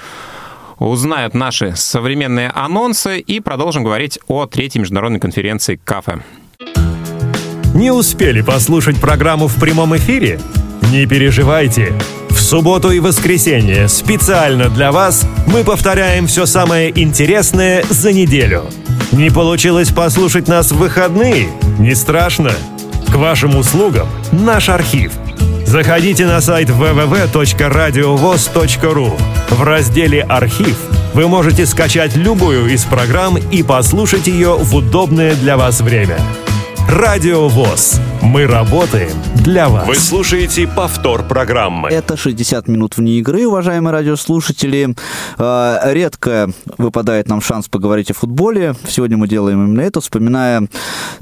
[0.79, 6.21] узнают наши современные анонсы и продолжим говорить о третьей международной конференции КАФЕ.
[7.73, 10.39] Не успели послушать программу в прямом эфире?
[10.91, 11.93] Не переживайте.
[12.29, 18.65] В субботу и воскресенье специально для вас мы повторяем все самое интересное за неделю.
[19.11, 21.49] Не получилось послушать нас в выходные?
[21.79, 22.51] Не страшно.
[23.11, 25.11] К вашим услугам наш архив–
[25.65, 29.19] Заходите на сайт www.radiovoz.ru.
[29.49, 30.77] В разделе «Архив»
[31.13, 36.17] вы можете скачать любую из программ и послушать ее в удобное для вас время.
[36.89, 37.99] Радио ВОЗ.
[38.21, 39.11] Мы работаем
[39.43, 39.87] для вас.
[39.87, 41.89] Вы слушаете повтор программы.
[41.89, 44.95] Это 60 минут вне игры, уважаемые радиослушатели.
[45.37, 48.75] А, редко выпадает нам шанс поговорить о футболе.
[48.87, 50.67] Сегодня мы делаем именно это, вспоминая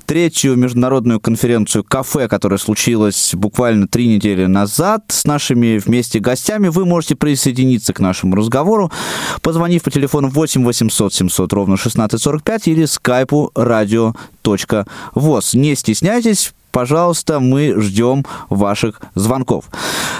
[0.05, 6.67] третью международную конференцию «Кафе», которая случилась буквально три недели назад с нашими вместе гостями.
[6.67, 8.91] Вы можете присоединиться к нашему разговору,
[9.41, 13.51] позвонив по телефону 8 800 700 ровно 1645 или скайпу
[14.43, 15.53] радио.воз.
[15.53, 19.65] Не стесняйтесь, пожалуйста, мы ждем ваших звонков.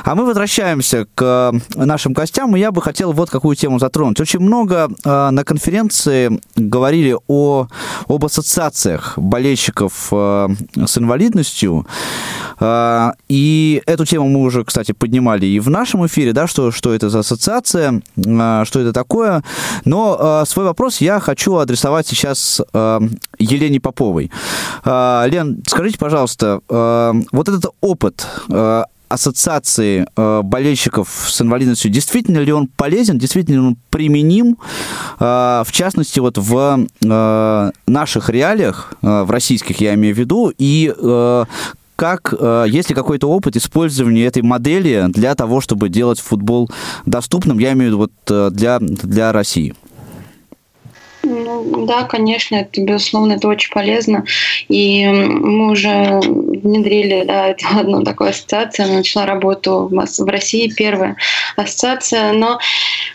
[0.06, 4.20] А мы возвращаемся к нашим гостям, и я бы хотел вот какую тему затронуть.
[4.22, 7.68] Очень много э, на конференции говорили о,
[8.08, 10.50] об ассоциациях болельщиков э,
[10.86, 16.48] с инвалидностью, э, и эту тему мы уже, кстати, поднимали и в нашем эфире, да,
[16.48, 19.44] что, что это за ассоциация, э, что это такое,
[19.86, 22.62] но э, свой вопрос я хочу адресовать сейчас
[23.40, 24.32] Елене Поповой.
[24.86, 28.28] Лен, скажите, пожалуйста, вот этот опыт
[29.10, 34.58] ассоциации болельщиков с инвалидностью, действительно ли он полезен, действительно ли он применим,
[35.20, 36.88] в частности, вот в
[37.88, 40.94] наших реалиях, в российских я имею в виду, и
[42.04, 46.70] как, э, есть ли какой-то опыт использования этой модели для того, чтобы делать футбол
[47.06, 49.74] доступным, я имею в виду вот э, для, для России?
[51.24, 54.26] Ну, да, конечно, это, безусловно, это очень полезно.
[54.68, 58.88] И мы уже внедрили да, одну такую ассоциацию.
[58.88, 61.16] Она начала работу в России, первая
[61.56, 62.34] ассоциация.
[62.34, 62.60] Но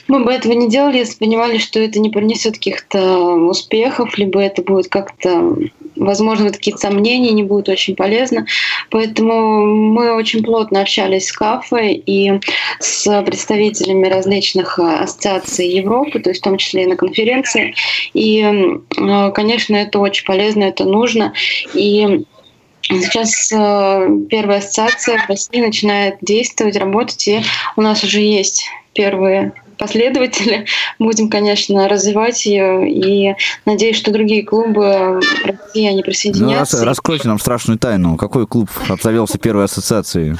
[0.06, 4.62] мы бы этого не делали, если понимали, что это не принесет каких-то успехов, либо это
[4.62, 5.58] будет как-то
[5.98, 8.46] возможно, какие-то сомнения, не будет очень полезно.
[8.90, 12.40] Поэтому мы очень плотно общались с КАФой и
[12.78, 17.74] с представителями различных ассоциаций Европы, то есть в том числе и на конференции.
[18.14, 21.32] И, э, конечно, это очень полезно, это нужно.
[21.74, 22.24] И
[22.90, 27.42] Сейчас э, первая ассоциация в России начинает действовать, работать, и
[27.76, 30.66] у нас уже есть первые последователи.
[30.98, 36.76] Будем, конечно, развивать ее и надеюсь, что другие клубы России, они присоединятся.
[36.76, 38.16] Ну, рас, раскройте нам страшную тайну.
[38.16, 40.36] Какой клуб обзавелся первой ассоциацией?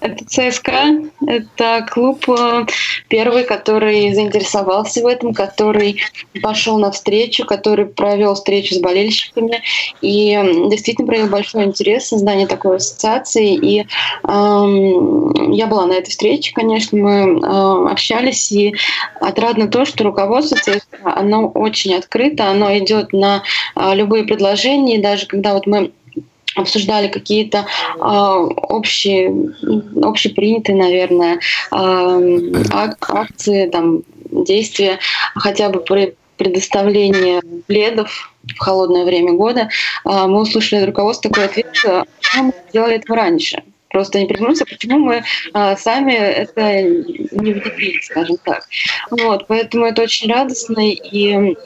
[0.00, 2.66] Это ЦСКА, это клуб э,
[3.08, 6.00] первый, который заинтересовался в этом, который
[6.42, 9.62] пошел навстречу, который провел встречу с болельщиками
[10.00, 10.38] и
[10.70, 13.54] действительно проявил большой интерес в создании такой ассоциации.
[13.54, 13.86] И
[14.26, 18.74] эм, я была на этой встрече, конечно, мы э, общались, и
[19.20, 23.42] отрадно то, что руководство ЦСКА, оно очень открыто, оно идет на
[23.76, 25.92] э, любые предложения, даже когда вот мы
[26.56, 29.52] обсуждали какие-то э, общие,
[30.02, 31.40] общепринятые, наверное,
[31.72, 34.98] э, акции, там, действия,
[35.34, 39.68] хотя бы при предоставлении пледов в холодное время года,
[40.04, 41.66] э, мы услышали от руководства такой ответ,
[42.20, 43.62] почему мы делали этого раньше.
[43.90, 48.66] Просто не придумался, почему мы а, сами это не внедрили, скажем так.
[49.10, 51.56] Вот, поэтому это очень радостно и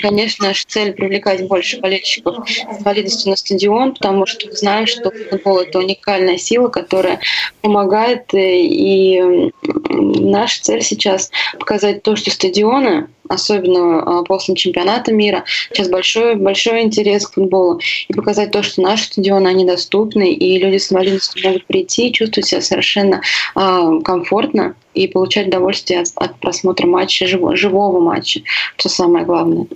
[0.00, 5.58] Конечно, наша цель привлекать больше болельщиков с инвалидностью на стадион, потому что знаем, что футбол
[5.58, 7.20] это уникальная сила, которая
[7.60, 8.24] помогает.
[8.32, 9.50] И
[9.94, 15.44] наша цель сейчас показать то, что стадионы особенно а, после чемпионата мира.
[15.72, 17.80] Сейчас большой, большой интерес к футболу.
[18.08, 22.48] И показать то, что наши стадионы, они доступны, и люди с инвалидностью могут прийти, чувствовать
[22.48, 23.22] себя совершенно
[23.56, 28.40] э, комфортно и получать удовольствие от, от просмотра матча, живого, живого матча,
[28.76, 29.66] что самое главное.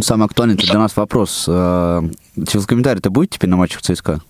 [0.00, 1.46] Самый актуальный для нас вопрос.
[1.48, 2.02] Э,
[2.46, 4.20] через комментарий ты будет теперь на матчах ЦСКА?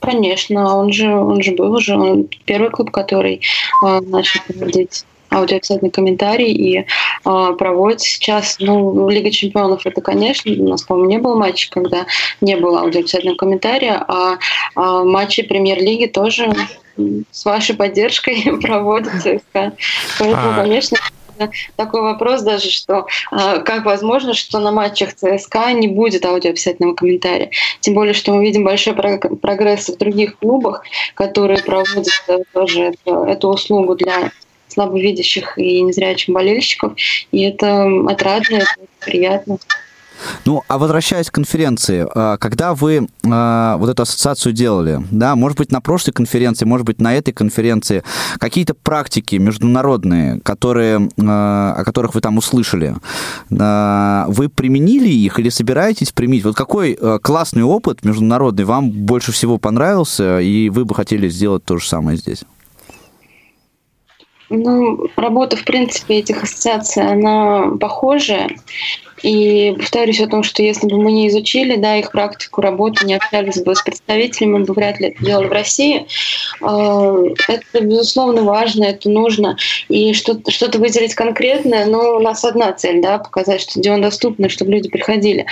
[0.00, 3.40] Конечно, он же, он же был уже, он первый клуб, который
[3.84, 6.84] э, начал проводить аудиоцветный комментарий и э,
[7.58, 12.06] проводит сейчас, ну, Лига чемпионов это, конечно, у нас, по-моему, не было матча, когда
[12.40, 14.38] не было аудиоцветного комментария, а,
[14.74, 16.52] а матчи премьер-лиги тоже
[17.30, 19.40] с вашей поддержкой проводятся.
[19.52, 20.54] Поэтому, а...
[20.62, 20.96] конечно,
[21.76, 27.50] такой вопрос даже, что э, как возможно, что на матчах ЦСКА не будет аудиописательного комментария.
[27.80, 30.82] Тем более, что мы видим большой прогресс в других клубах,
[31.14, 34.30] которые проводят э, тоже эту, эту услугу для
[34.68, 36.94] слабовидящих и незрячих болельщиков.
[37.32, 39.58] И это отрадно, это приятно.
[40.44, 45.58] Ну, а возвращаясь к конференции, а, когда вы а, вот эту ассоциацию делали, да, может
[45.58, 48.02] быть, на прошлой конференции, может быть, на этой конференции,
[48.38, 52.94] какие-то практики международные, которые, а, о которых вы там услышали,
[53.50, 56.44] вы применили их или собираетесь применить?
[56.44, 61.78] Вот какой классный опыт международный вам больше всего понравился, и вы бы хотели сделать то
[61.78, 62.44] же самое здесь?
[64.50, 68.50] Ну, работа, в принципе, этих ассоциаций, она похожая.
[69.22, 73.14] И повторюсь о том, что если бы мы не изучили да, их практику работы, не
[73.14, 76.06] общались бы с представителями, мы бы вряд ли это делали в России.
[76.60, 77.16] А,
[77.48, 79.56] это, безусловно, важно, это нужно.
[79.88, 84.72] И что-то, выделить конкретное, но у нас одна цель, да, показать, что стадион доступный, чтобы
[84.72, 85.46] люди приходили.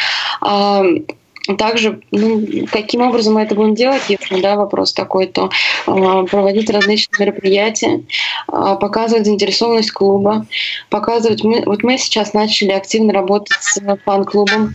[1.48, 5.50] А, также, ну, каким образом мы это будем делать, если да, вопрос такой, то
[5.86, 8.02] э, проводить различные мероприятия,
[8.48, 10.46] э, показывать заинтересованность клуба,
[10.90, 11.44] показывать.
[11.44, 14.74] Мы, вот мы сейчас начали активно работать с фан-клубом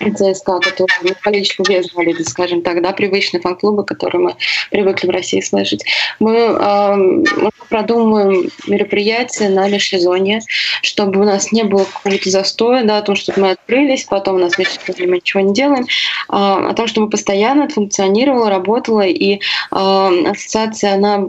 [0.00, 4.36] ЦСКА, которые болельщиков без болели, скажем так, да, привычные фан-клубы, которые мы
[4.70, 5.84] привыкли в России слышать.
[6.18, 10.40] Мы, э, мы продумываем мероприятия на межсезонье,
[10.82, 14.38] чтобы у нас не было какого-то застоя, да, о том, чтобы мы открылись, потом у
[14.38, 15.86] нас межсезонье мы ничего не делаем,
[16.28, 19.38] а, о том, чтобы постоянно это функционировало, работало, и э,
[19.70, 21.28] ассоциация, она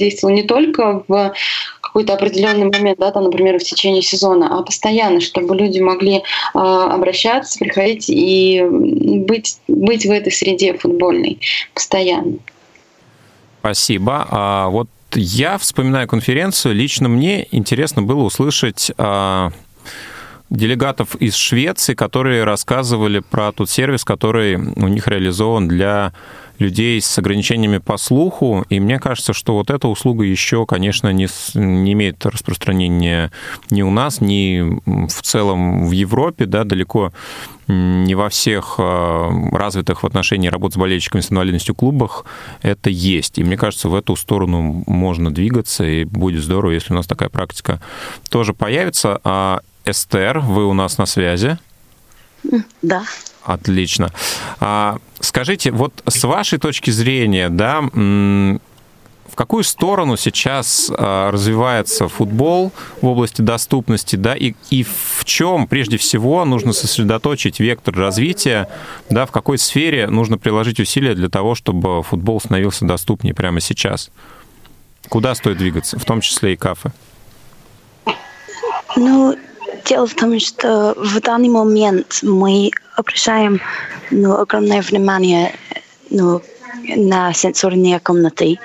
[0.00, 1.34] действовала не только в
[1.90, 6.22] какой-то определенный момент, да, там, например, в течение сезона, а постоянно, чтобы люди могли э,
[6.54, 11.40] обращаться, приходить и быть, быть в этой среде футбольной
[11.74, 12.38] постоянно.
[13.58, 14.26] Спасибо.
[14.30, 19.50] А вот я вспоминаю конференцию, лично мне интересно было услышать а,
[20.48, 26.12] делегатов из Швеции, которые рассказывали про тот сервис, который у них реализован для
[26.60, 31.26] людей с ограничениями по слуху, и мне кажется, что вот эта услуга еще, конечно, не,
[31.54, 33.32] не имеет распространения
[33.70, 37.12] ни у нас, ни в целом в Европе, да, далеко
[37.66, 42.24] не во всех а, развитых в отношении работы с болельщиками с инвалидностью клубах
[42.62, 43.38] это есть.
[43.38, 47.28] И мне кажется, в эту сторону можно двигаться, и будет здорово, если у нас такая
[47.28, 47.80] практика
[48.28, 49.20] тоже появится.
[49.24, 51.58] А Эстер, вы у нас на связи.
[52.82, 53.04] Да.
[53.44, 54.10] Отлично.
[54.60, 62.72] А, скажите, вот с вашей точки зрения, да, в какую сторону сейчас а, развивается футбол
[63.00, 68.68] в области доступности, да, и, и в чем прежде всего нужно сосредоточить вектор развития,
[69.08, 74.10] да, в какой сфере нужно приложить усилия для того, чтобы футбол становился доступнее прямо сейчас?
[75.08, 76.90] Куда стоит двигаться, в том числе и кафе?
[78.96, 79.36] Ну,
[79.90, 83.60] дело в том, что в данный момент мы обращаем
[84.12, 85.52] ну, огромное внимание
[86.10, 86.40] ну,
[86.96, 88.58] на сенсорные комнаты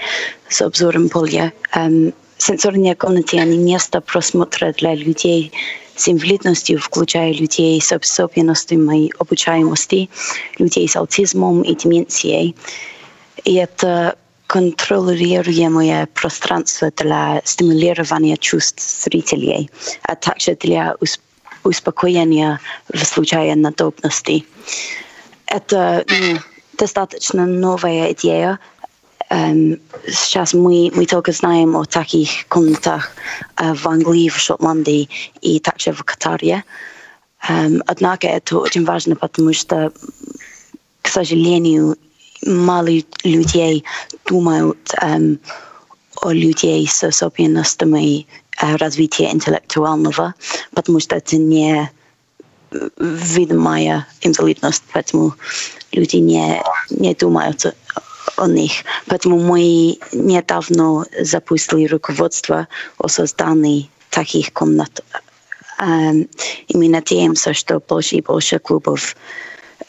[0.50, 1.52] с обзором поля.
[1.76, 5.52] Um, сенсорные комнаты, они место просмотра для людей
[5.96, 10.10] с инвалидностью, включая людей с особенностями обучаемости,
[10.60, 12.56] людей с аутизмом и деменцией.
[13.46, 14.16] И это
[14.48, 19.70] контролируемое пространство для стимулирования чувств зрителей,
[20.04, 20.96] а также для
[21.64, 22.60] успокоения
[22.94, 24.46] в случае надобности.
[25.48, 26.40] Это ну,
[26.78, 28.60] достаточно новая идея.
[29.32, 33.12] Um, сейчас мы, мы только знаем о таких комнатах
[33.58, 35.10] uh, в Англии, в Шотландии
[35.42, 36.64] и также в Катаре.
[37.50, 39.92] Um, однако это очень важно, потому что,
[41.02, 41.98] к сожалению,
[42.46, 42.90] мало
[43.24, 43.84] людей
[44.26, 45.40] думают um,
[46.22, 48.28] о людей с особенностями
[48.62, 50.34] uh, развития интеллектуального,
[50.74, 51.90] потому что это не
[52.98, 55.36] видимая инвалидность, поэтому
[55.92, 57.76] люди не, не думают
[58.38, 58.72] о них.
[59.08, 62.68] Поэтому мы недавно запустили руководство
[62.98, 65.04] о создании таких комнат.
[65.80, 66.30] Um,
[66.68, 69.16] и мы надеемся, что больше и больше клубов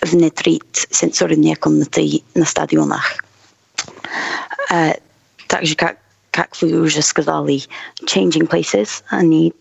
[0.00, 3.24] внедрит сенсорные комнаты на стадионах.
[4.70, 5.00] Uh,
[5.46, 5.98] также, как,
[6.30, 7.62] как вы уже сказали,
[8.04, 9.54] changing places, они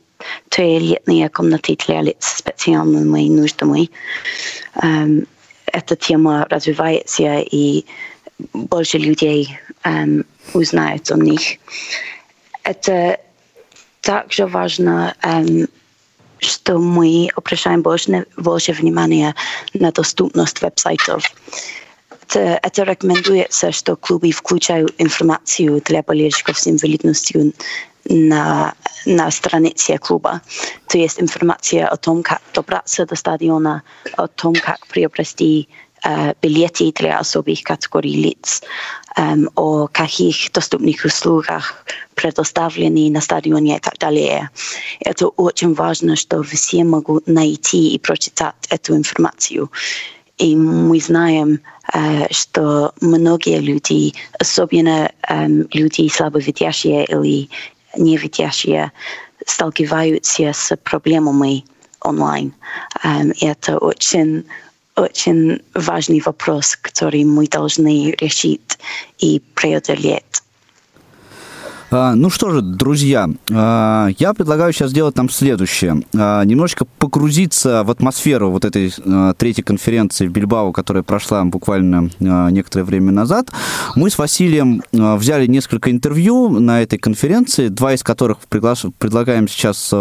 [0.50, 3.92] туалетные комнаты для лиц с специальными нуждами.
[4.76, 5.28] Um,
[5.66, 7.86] эта тема развивается, и
[8.54, 11.60] больше людей um, узнают о них.
[12.64, 13.20] Это
[14.02, 15.70] также важно, um,
[16.46, 19.36] что мы обращаем больше, больше внимания
[19.74, 21.24] на доступность веб-сайтов.
[22.28, 27.54] Это, это рекомендуется, что клубы включают информацию для болельщиков с инвалидностью
[28.06, 28.74] на,
[29.06, 30.42] на странице клуба.
[30.88, 33.84] То есть информация о том, как добраться до стадиона,
[34.18, 35.70] о том, как приобрести
[36.42, 38.62] билеты для особых категорий лиц,
[39.18, 44.50] um, о каких доступных услугах предоставлены на стадионе и так далее.
[45.00, 49.72] Это очень важно, что все могут найти и прочитать эту информацию.
[50.38, 51.62] И мы знаем,
[52.30, 55.10] что многие люди, особенно
[55.72, 57.50] люди слабовидящие или
[57.98, 58.92] невидящие
[59.46, 61.64] сталкиваются с проблемами
[62.02, 62.54] онлайн.
[63.04, 64.46] Um, это очень
[64.96, 68.78] очень важный вопрос, который мы должны решить
[69.20, 70.35] и преодолеть.
[71.92, 76.02] А, ну что же, друзья, а, я предлагаю сейчас сделать нам следующее.
[76.16, 78.94] А, немножечко погрузиться в атмосферу вот этой
[79.38, 83.52] третьей конференции в Бильбао, которая прошла буквально некоторое время назад.
[83.96, 89.94] Мы с Василием взяли несколько интервью на этой конференции, два из которых предлагаем сейчас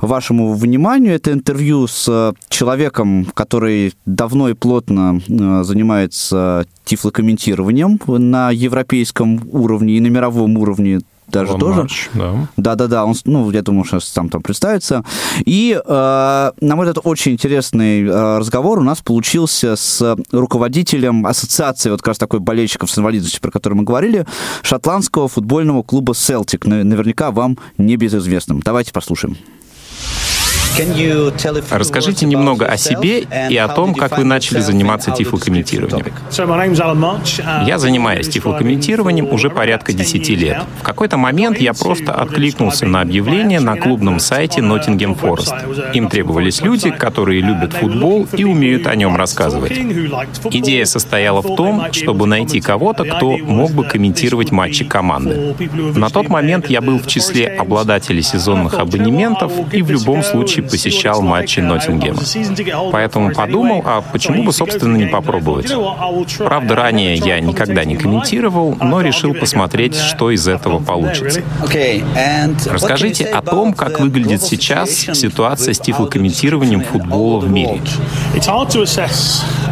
[0.00, 1.14] вашему вниманию.
[1.14, 5.20] Это интервью с человеком, который давно и плотно
[5.64, 10.99] занимается тифлокомментированием на европейском уровне и на мировом уровне
[11.30, 11.80] даже Илон тоже.
[11.80, 12.48] Марч, да.
[12.56, 15.04] Да-да-да, он, ну, я думаю, что сам там представится.
[15.44, 21.90] И, э, на мой взгляд, очень интересный э, разговор у нас получился с руководителем ассоциации
[21.90, 24.26] вот как раз такой болельщиков с инвалидностью, про который мы говорили,
[24.62, 26.66] шотландского футбольного клуба «Селтик».
[26.66, 28.60] Наверняка вам небезызвестным.
[28.60, 29.36] Давайте послушаем.
[31.70, 36.06] Расскажите немного о себе и о том, как вы начали заниматься тифлокомментированием.
[37.66, 40.62] Я занимаюсь тифлокомментированием уже порядка 10 лет.
[40.80, 45.92] В какой-то момент я просто откликнулся на объявление на клубном сайте Nottingham Forest.
[45.92, 49.72] Им требовались люди, которые любят футбол и умеют о нем рассказывать.
[50.50, 55.54] Идея состояла в том, чтобы найти кого-то, кто мог бы комментировать матчи команды.
[55.94, 61.22] На тот момент я был в числе обладателей сезонных абонементов и в любом случае посещал
[61.22, 62.20] матчи Ноттингема.
[62.92, 65.72] Поэтому подумал, а почему бы, собственно, не попробовать?
[66.38, 71.42] Правда, ранее я никогда не комментировал, но решил посмотреть, что из этого получится.
[72.66, 77.80] Расскажите о том, как выглядит сейчас ситуация с тифлокомментированием футбола в мире.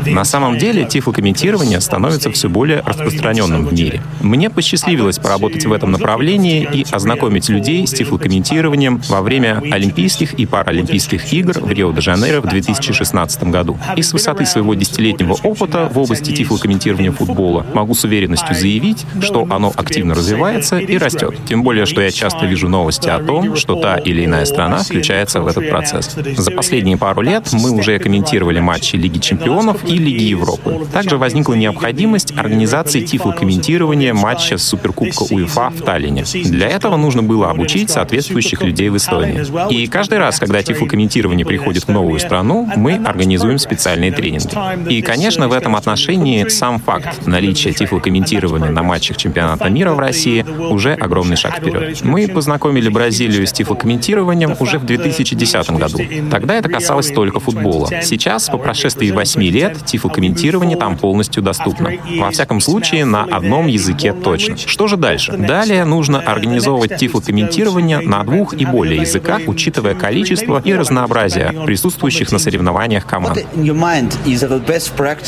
[0.07, 4.03] На самом деле, тифлокомментирование становится все более распространенным в мире.
[4.21, 10.47] Мне посчастливилось поработать в этом направлении и ознакомить людей с тифлокомментированием во время Олимпийских и
[10.47, 13.79] Паралимпийских игр в Рио-де-Жанейро в 2016 году.
[13.97, 19.47] И с высоты своего десятилетнего опыта в области тифлокомментирования футбола могу с уверенностью заявить, что
[19.51, 21.35] оно активно развивается и растет.
[21.47, 25.41] Тем более, что я часто вижу новости о том, что та или иная страна включается
[25.41, 26.17] в этот процесс.
[26.37, 30.87] За последние пару лет мы уже комментировали матчи Лиги чемпионов и Лиги Европы.
[30.93, 36.25] Также возникла необходимость организации тифлокомментирования матча Суперкубка УЕФА в Таллине.
[36.45, 39.73] Для этого нужно было обучить соответствующих людей в Эстонии.
[39.73, 44.55] И каждый раз, когда тифлокомментирование приходит в новую страну, мы организуем специальные тренинги.
[44.93, 50.43] И, конечно, в этом отношении сам факт наличия тифлокомментирования на матчах чемпионата мира в России
[50.43, 52.03] уже огромный шаг вперед.
[52.03, 55.99] Мы познакомили Бразилию с тифлокомментированием уже в 2010 году.
[56.31, 57.89] Тогда это касалось только футбола.
[58.03, 61.93] Сейчас, по прошествии 8 лет, тифлокомментирование там полностью доступно.
[62.19, 64.57] Во всяком случае, на одном языке точно.
[64.57, 65.33] Что же дальше?
[65.33, 72.39] Далее нужно организовывать тифлокомментирование на двух и более языках, учитывая количество и разнообразие присутствующих на
[72.39, 73.47] соревнованиях команд.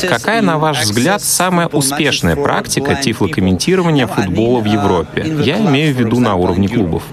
[0.07, 5.37] Какая, на ваш взгляд, самая успешная практика тифлокомментирования футбола в Европе?
[5.43, 7.03] Я имею в виду на уровне клубов.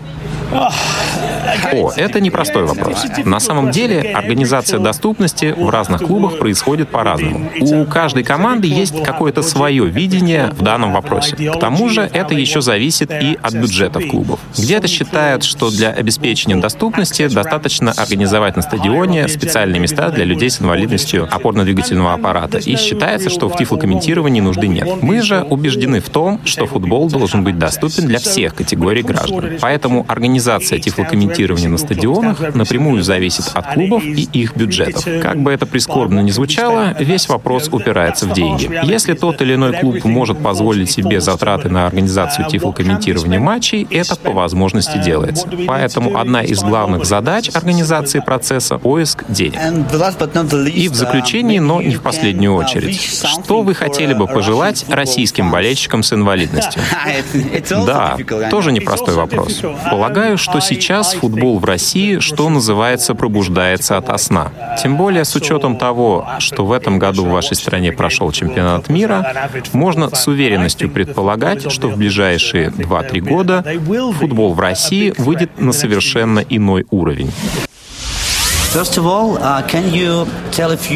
[1.73, 3.05] О, это непростой вопрос.
[3.25, 7.51] На самом деле, организация доступности в разных клубах происходит по-разному.
[7.61, 11.37] У каждой команды есть какое-то свое видение в данном вопросе.
[11.37, 14.41] К тому же, это еще зависит и от бюджетов клубов.
[14.57, 20.61] Где-то считают, что для обеспечения доступности достаточно организовать на стадионе специальные места для людей с
[20.61, 22.59] инвалидностью опорно-двигательного аппарата.
[22.59, 25.03] И считается, что в тифлокомментировании нужды нет.
[25.03, 29.59] Мы же убеждены в том, что футбол должен быть доступен для всех категорий граждан.
[29.61, 35.05] Поэтому организация тифлокомментирования на стадионах напрямую зависит от клубов и их бюджетов.
[35.23, 38.71] Как бы это прискорбно ни звучало, весь вопрос упирается в деньги.
[38.85, 44.33] Если тот или иной клуб может позволить себе затраты на организацию тифлокомментирования матчей, это по
[44.33, 45.49] возможности делается.
[45.67, 49.59] Поэтому одна из главных задач организации процесса— поиск денег.
[50.75, 56.03] И в заключении, но не в последнюю очередь, что вы хотели бы пожелать российским болельщикам
[56.03, 56.83] с инвалидностью?
[57.87, 58.17] Да,
[58.51, 59.63] тоже непростой вопрос.
[59.91, 64.53] Полагаю, что сейчас футбол в России, что называется, пробуждается от сна.
[64.83, 69.51] Тем более с учетом того, что в этом году в вашей стране прошел чемпионат мира,
[69.73, 73.65] можно с уверенностью предполагать, что в ближайшие 2-3 года
[74.19, 77.33] футбол в России выйдет на совершенно иной уровень.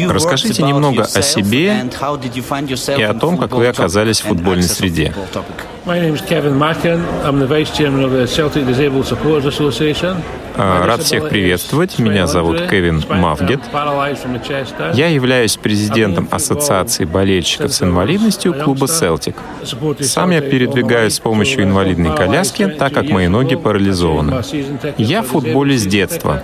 [0.09, 1.89] Расскажите немного о себе
[2.97, 5.13] и о том, как вы оказались в футбольной среде.
[10.55, 11.99] Рад всех приветствовать.
[11.99, 13.59] Меня зовут Кевин Мавгет.
[14.93, 19.35] Я являюсь президентом Ассоциации болельщиков с инвалидностью клуба «Селтик».
[19.99, 24.41] Сам я передвигаюсь с помощью инвалидной коляски, так как мои ноги парализованы.
[24.97, 26.43] Я в футболе с детства.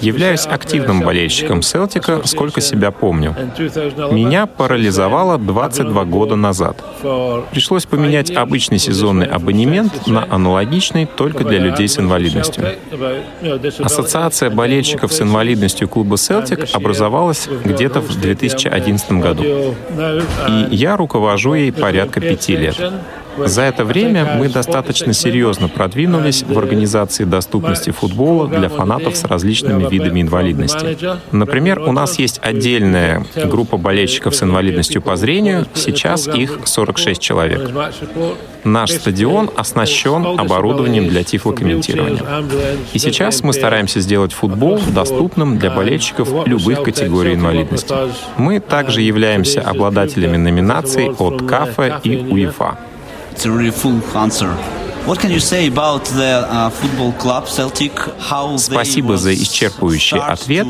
[0.00, 3.34] Являюсь активным болельщиком Селтика, сколько себя помню.
[4.10, 6.82] Меня парализовало 22 года назад.
[7.50, 12.64] Пришлось поменять обычный сезонный абонемент на аналогичный только для людей с инвалидностью.
[13.80, 19.44] Ассоциация болельщиков с инвалидностью клуба Селтик образовалась где-то в 2011 году.
[20.48, 22.76] И я руковожу ей порядка пяти лет.
[23.38, 29.88] За это время мы достаточно серьезно продвинулись в организации доступности футбола для фанатов с различными
[29.88, 30.96] видами инвалидности.
[31.32, 37.70] Например, у нас есть отдельная группа болельщиков с инвалидностью по зрению, сейчас их 46 человек.
[38.64, 42.22] Наш стадион оснащен оборудованием для тифлокомментирования.
[42.92, 47.94] И сейчас мы стараемся сделать футбол доступным для болельщиков любых категорий инвалидности.
[48.36, 52.89] Мы также являемся обладателями номинаций от КАФа и УЕФА.
[53.40, 54.89] It's a really full answer.
[58.58, 60.66] Спасибо за исчерпывающий ответ.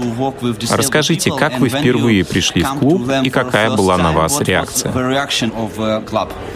[0.70, 4.92] Расскажите, как вы впервые пришли в клуб и какая была на вас реакция?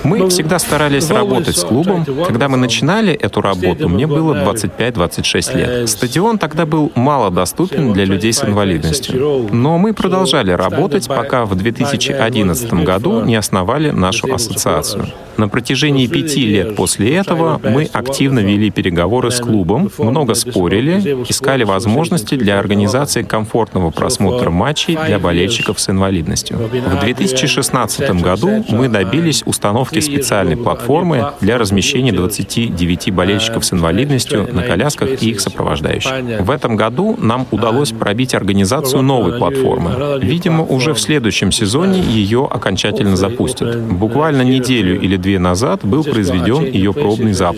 [0.04, 2.04] Мы всегда старались работать с клубом.
[2.04, 5.88] Когда мы начинали эту работу, мне было 25-26 лет.
[5.88, 9.48] Стадион тогда был мало доступен для людей с инвалидностью.
[9.52, 15.08] Но мы продолжали работать, пока в 2011 году не основали нашу ассоциацию.
[15.36, 21.64] На протяжении пяти лет после этого мы активно вели переговоры с клубом, много спорили, искали
[21.64, 26.56] возможности для организации комфортного просмотра матчей для болельщиков с инвалидностью.
[26.56, 34.62] В 2016 году мы добились установки специальной платформы для размещения 29 болельщиков с инвалидностью на
[34.62, 36.12] колясках и их сопровождающих.
[36.40, 40.18] В этом году нам удалось пробить организацию новой платформы.
[40.20, 43.80] Видимо, уже в следующем сезоне ее окончательно запустят.
[43.80, 47.53] Буквально неделю или две назад был произведен ее пробный запуск.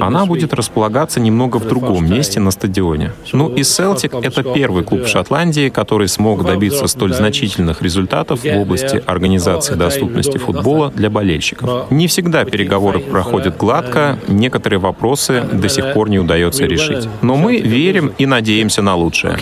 [0.00, 3.12] Она будет располагаться немного в другом месте на стадионе.
[3.32, 8.56] Ну и Селтик— это первый клуб в Шотландии, который смог добиться столь значительных результатов в
[8.56, 11.90] области организации доступности футбола для болельщиков.
[11.90, 17.08] Не всегда переговоры проходят гладко, некооторые вопросы до сих пор не удается решить.
[17.22, 19.36] Но мы верим и надеемся на лучшее.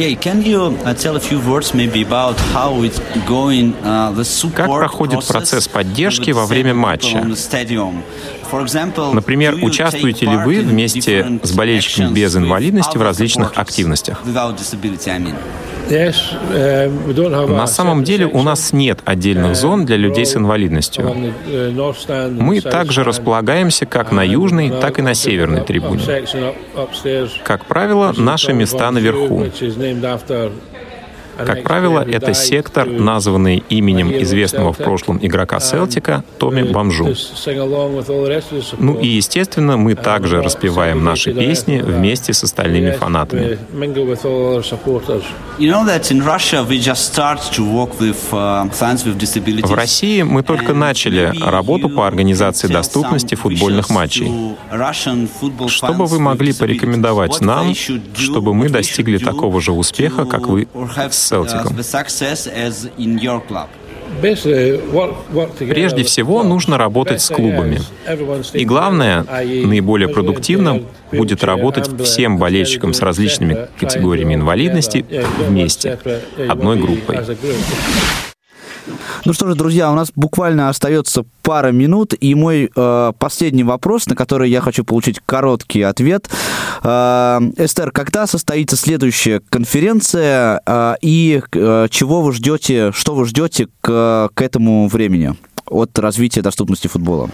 [4.54, 7.24] Как проходит процесс поддержки во время матча?
[9.12, 14.20] Например, участвуете ли вы вместе с болельщиками без инвалидности в различных активностях?
[17.48, 21.14] На самом деле у нас нет отдельных зон для людей с инвалидностью.
[22.30, 26.02] Мы также располагаемся как на южной, так и на северной трибуне.
[27.44, 29.44] Как правило, наши места наверху.
[31.36, 37.14] Как правило, это сектор, названный именем известного в прошлом игрока Селтика Томми Бомжу.
[38.78, 43.58] Ну и, естественно, мы также распеваем наши песни вместе с остальными фанатами.
[49.62, 54.56] В России мы только начали работу по организации доступности футбольных матчей.
[55.68, 57.74] Что бы вы могли порекомендовать нам,
[58.14, 60.68] чтобы мы достигли такого же успеха, как вы
[61.10, 61.76] с Селтиком?
[65.58, 67.80] Прежде всего, нужно работать с клубами.
[68.52, 75.04] И главное, наиболее продуктивно будет работать всем болельщикам с различными категориями инвалидности
[75.38, 75.98] вместе,
[76.48, 77.18] одной группой.
[79.24, 84.06] Ну что же, друзья, у нас буквально остается пара минут, и мой э, последний вопрос,
[84.06, 86.28] на который я хочу получить короткий ответ.
[86.82, 93.68] Э, Эстер, когда состоится следующая конференция, э, и э, чего вы ждете, что вы ждете
[93.80, 95.34] к, к этому времени
[95.66, 97.30] от развития доступности футбола?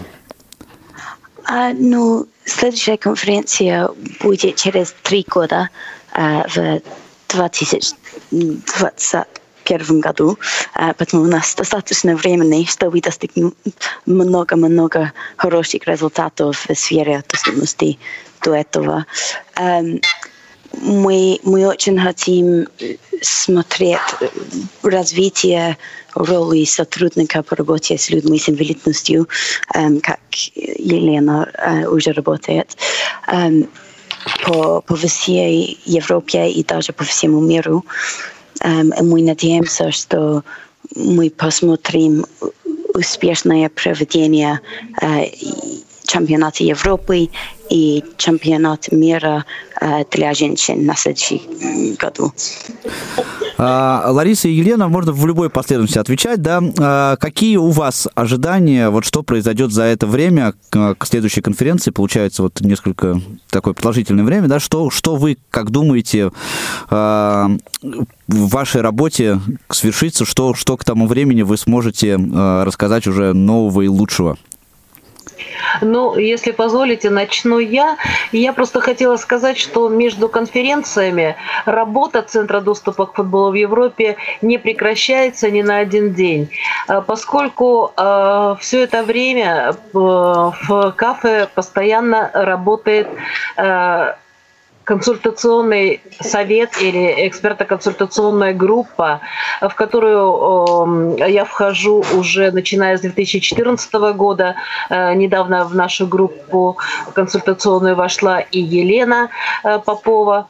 [1.45, 3.89] А, ну, следующая конференция
[4.21, 5.69] будет через три года,
[6.13, 6.81] э, в
[7.27, 9.40] 2020
[9.71, 10.37] первом году,
[10.97, 13.53] поэтому у нас достаточно времени, чтобы достигнуть
[14.05, 17.97] много-много хороших результатов в сфере доступности
[18.43, 19.05] до этого.
[20.81, 22.67] Мы, мы очень хотим
[23.21, 23.99] смотреть
[24.83, 25.77] развитие
[26.15, 29.29] роли сотрудника по работе с людьми с инвалидностью,
[30.03, 30.19] как
[30.55, 31.47] Елена
[31.89, 32.75] уже работает
[34.45, 37.85] по, по всей Европе и даже по всему миру.
[38.63, 40.43] Um, мы надеемся, что
[40.95, 42.25] мы посмотрим
[42.93, 44.59] успешное проведение
[45.01, 47.29] uh, чемпионата Европы
[47.71, 49.45] и чемпионат мира
[50.11, 51.41] для женщин на следующий
[51.97, 52.31] году.
[53.57, 56.61] А, Лариса и Елена, можно в любой последовательности отвечать, да.
[56.79, 61.91] А, какие у вас ожидания, вот что произойдет за это время к, следующей конференции?
[61.91, 64.59] Получается вот несколько такое продолжительное время, да.
[64.59, 66.31] Что, что вы, как думаете,
[66.89, 67.51] а,
[67.81, 73.87] в вашей работе свершится, что, что к тому времени вы сможете рассказать уже нового и
[73.87, 74.37] лучшего?
[75.81, 77.97] Ну, если позволите, начну я.
[78.31, 81.35] Я просто хотела сказать, что между конференциями
[81.65, 86.49] работа Центра доступа к футболу в Европе не прекращается ни на один день,
[86.87, 93.07] а, поскольку э, все это время э, в кафе постоянно работает
[93.57, 94.13] э,
[94.83, 99.21] консультационный совет или эксперто-консультационная группа,
[99.61, 104.55] в которую э, я вхожу уже начиная с 2014 года.
[104.89, 106.77] Э, недавно в нашу группу
[107.13, 109.29] консультационную вошла и Елена
[109.63, 110.47] э, Попова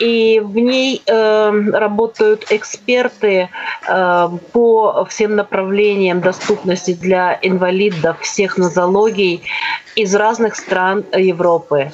[0.00, 3.50] и в ней э, работают эксперты
[3.86, 9.42] э, по всем направлениям доступности для инвалидов всех нозологий
[9.96, 11.92] из разных стран Европы.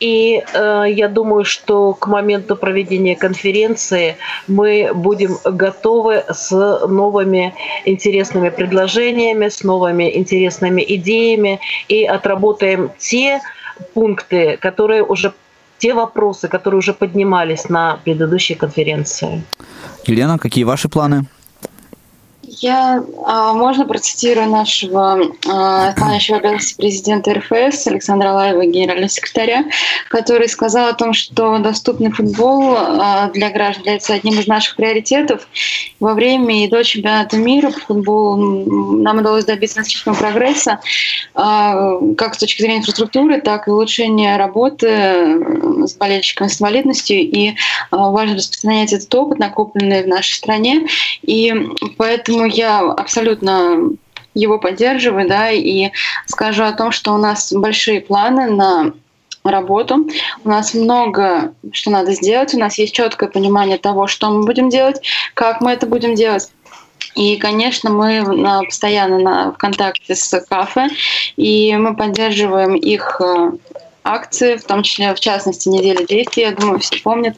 [0.00, 6.50] И э, я думаю, что к моменту проведения конференции мы будем готовы с
[6.86, 13.40] новыми интересными предложениями, с новыми интересными идеями и отработаем те
[13.94, 15.32] пункты, которые уже
[15.78, 19.42] те вопросы, которые уже поднимались на предыдущей конференции.
[20.06, 21.24] Елена, какие ваши планы?
[22.60, 29.64] Я, а, можно процитирую нашего а, исполняющего обязанности президента РФС Александра Лаева, генерального секретаря,
[30.08, 35.46] который сказал о том, что доступный футбол а, для граждан является одним из наших приоритетов.
[36.00, 40.80] Во время и до чемпионата мира по футболу нам удалось добиться значительного прогресса,
[41.34, 47.18] как с точки зрения инфраструктуры, так и улучшения работы с болельщиками с инвалидностью.
[47.18, 47.54] И
[47.90, 50.86] важно распространять этот опыт, накопленный в нашей стране.
[51.22, 51.52] И
[51.96, 53.90] поэтому я абсолютно
[54.34, 55.90] его поддерживаю, да, и
[56.26, 58.92] скажу о том, что у нас большие планы на
[59.44, 60.08] работу.
[60.44, 62.54] У нас много что надо сделать.
[62.54, 65.00] У нас есть четкое понимание того, что мы будем делать,
[65.34, 66.50] как мы это будем делать.
[67.14, 68.24] И, конечно, мы
[68.64, 70.88] постоянно на, в контакте с кафе,
[71.36, 73.52] и мы поддерживаем их э,
[74.08, 77.36] акции, в том числе, в частности, неделя действий, я думаю, все помнят.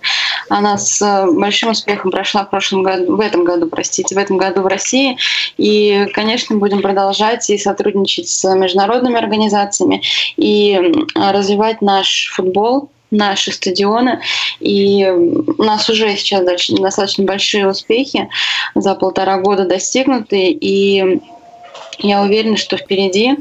[0.49, 4.37] Она с э, большим успехом прошла в прошлом году, в этом году, простите, в этом
[4.37, 5.17] году в России.
[5.57, 10.03] И, конечно, будем продолжать и сотрудничать с международными организациями
[10.37, 10.81] и
[11.15, 14.21] развивать наш футбол, наши стадионы.
[14.61, 18.29] И у нас уже сейчас достаточно большие успехи
[18.75, 20.51] за полтора года достигнуты.
[20.51, 21.21] И
[22.03, 23.37] я уверена, что впереди,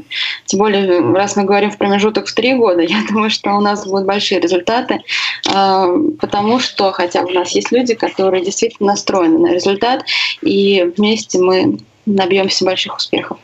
[0.46, 3.86] тем более, раз мы говорим в промежуток в три года, я думаю, что у нас
[3.86, 5.00] будут большие результаты,
[5.48, 5.88] а,
[6.20, 10.04] потому что хотя бы у нас есть люди, которые действительно настроены на результат,
[10.42, 13.38] и вместе мы набьемся больших успехов.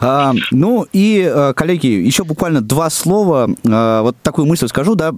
[0.00, 3.48] А, ну и, а, коллеги, еще буквально два слова.
[3.68, 5.12] А, вот такую мысль скажу, да,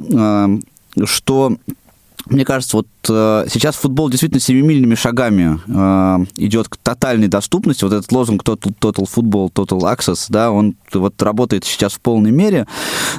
[1.05, 1.57] что
[2.27, 7.85] мне кажется, вот э, сейчас футбол действительно семимильными шагами э, идет к тотальной доступности.
[7.85, 12.31] Вот этот лозунг Total, total Football, Total Access, да, он вот работает сейчас в полной
[12.31, 12.67] мере.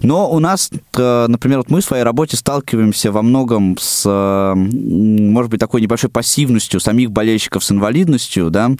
[0.01, 4.53] Но у нас, э, например, вот мы в своей работе сталкиваемся во многом с, э,
[4.55, 8.71] может быть, такой небольшой пассивностью самих болельщиков с инвалидностью, да.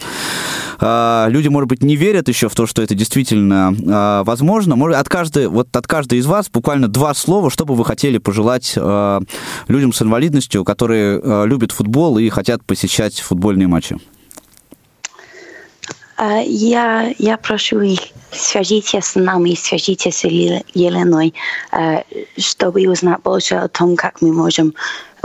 [0.80, 4.74] Э, люди, может быть, не верят еще в то, что это действительно э, возможно.
[4.74, 8.18] Может, от каждой, вот от каждой из вас буквально два слова, что бы вы хотели
[8.18, 9.20] пожелать э,
[9.68, 13.98] людям с инвалидностью инвалидностью, которые э, любят футбол и хотят посещать футбольные матчи?
[16.16, 18.00] А, я, я прошу их,
[18.32, 21.34] свяжитесь с нами, свяжитесь с Еленой,
[21.72, 22.02] э,
[22.38, 24.72] чтобы узнать больше о том, как мы можем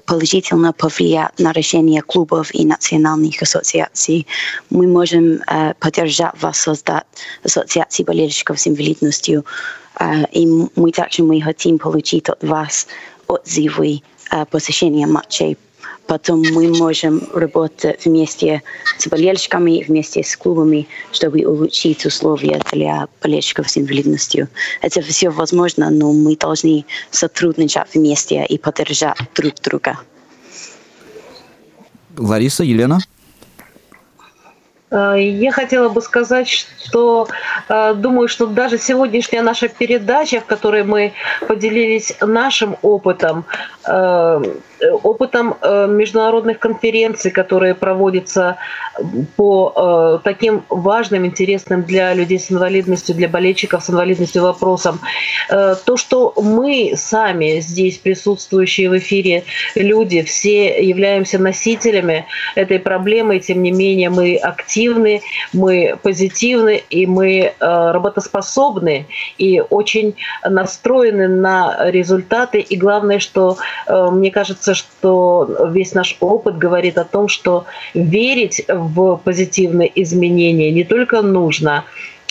[0.06, 4.28] положительно повлиять на решение клубов и национальных ассоциаций.
[4.70, 7.06] Мы можем э, поддержать вас создать
[7.46, 9.46] ассоциации болельщиков с инвалидностью.
[10.32, 12.88] И мы также мы хотим получить от вас
[13.28, 14.02] отзывы
[14.50, 15.58] посещения матчей.
[16.08, 18.64] Потом мы можем работать вместе
[18.98, 24.50] с болельщиками, вместе с клубами, чтобы улучшить условия для болельщиков с инвалидностью.
[24.82, 30.00] Это все возможно, но мы должны сотрудничать вместе и поддержать друг друга.
[32.18, 33.00] Лариса, Елена?
[34.92, 37.28] Э, я хотела бы сказать, что
[37.70, 41.14] э, думаю, что даже сегодняшняя наша передача, в которой мы
[41.48, 43.46] поделились нашим опытом,
[43.86, 44.44] э,
[45.04, 48.58] опытом международных конференций, которые проводятся
[49.36, 55.00] по таким важным, интересным для людей с инвалидностью, для болельщиков с инвалидностью вопросам.
[55.50, 59.44] То, что мы сами здесь присутствующие в эфире
[59.76, 62.26] люди, все являемся носителями
[62.56, 65.22] этой проблемы, тем не менее мы активны
[65.54, 69.08] мы позитивны и мы э, работоспособны
[69.38, 72.60] и очень настроены на результаты.
[72.60, 73.58] И главное, что
[73.88, 80.72] э, мне кажется, что весь наш опыт говорит о том, что верить в позитивные изменения
[80.72, 81.84] не только нужно,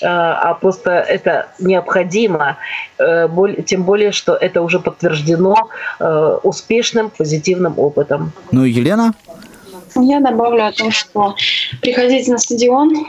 [0.02, 2.56] а просто это необходимо,
[3.66, 5.68] тем более, что это уже подтверждено
[6.42, 8.32] успешным, позитивным опытом.
[8.50, 9.12] Ну и Елена?
[9.96, 11.34] Я добавлю о том, что
[11.82, 13.06] приходите на стадион,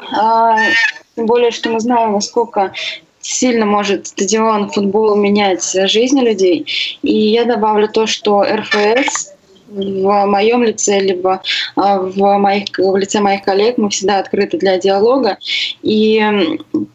[1.15, 2.73] тем более, что мы знаем, насколько
[3.21, 6.65] сильно может стадион футбол менять жизни людей.
[7.01, 9.30] И я добавлю то, что РФС
[9.71, 11.41] в моем лице, либо
[11.75, 13.77] а, в, моих, в лице моих коллег.
[13.77, 15.37] Мы всегда открыты для диалога.
[15.81, 16.21] И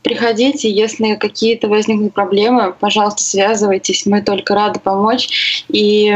[0.02, 4.06] приходите, если какие-то возникнут проблемы, пожалуйста, связывайтесь.
[4.06, 5.64] Мы только рады помочь.
[5.68, 6.14] И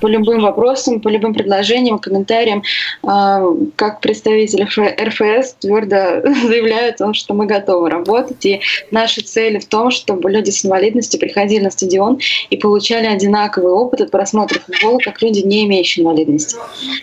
[0.00, 2.62] по любым вопросам, по любым предложениям, комментариям,
[3.02, 3.42] а,
[3.76, 5.96] как представитель РФС твердо
[6.46, 8.44] заявляю о том, что мы готовы работать.
[8.44, 8.60] И
[8.90, 12.18] наши цели в том, чтобы люди с инвалидностью приходили на стадион
[12.50, 16.56] и получали одинаковый опыт от просмотра футбола, как люди, не имеющие имеющие инвалидность.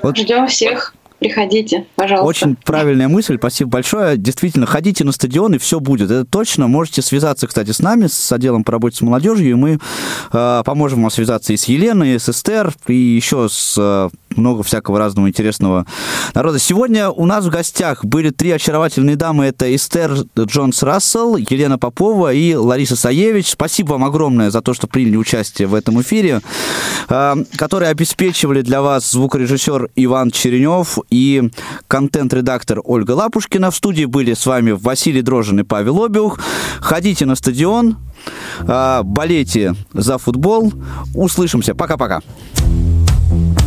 [0.03, 0.17] Вот.
[0.17, 0.93] Ждем всех.
[1.17, 2.27] Приходите, пожалуйста.
[2.27, 4.17] Очень правильная мысль, спасибо большое.
[4.17, 6.11] Действительно, ходите на стадион, и все будет.
[6.11, 6.67] Это точно.
[6.67, 9.79] Можете связаться, кстати, с нами, с отделом по работе с молодежью, и мы
[10.33, 14.63] э, поможем вам связаться и с Еленой, и с Эстер, и еще с э, много
[14.63, 15.85] всякого разного интересного
[16.33, 16.59] народа.
[16.59, 19.45] Сегодня у нас в гостях были три очаровательные дамы.
[19.45, 23.51] Это Эстер Джонс Рассел, Елена Попова и Лариса Саевич.
[23.51, 26.41] Спасибо вам огромное за то, что приняли участие в этом эфире,
[27.09, 31.49] а, которые обеспечивали для вас звукорежиссер Иван Черенев и
[31.87, 33.71] контент-редактор Ольга Лапушкина.
[33.71, 36.39] В студии были с вами Василий Дрожин и Павел Обиух.
[36.79, 37.97] Ходите на стадион,
[38.67, 40.73] а, болейте за футбол.
[41.13, 41.75] Услышимся.
[41.75, 42.21] Пока-пока.
[43.35, 43.64] what you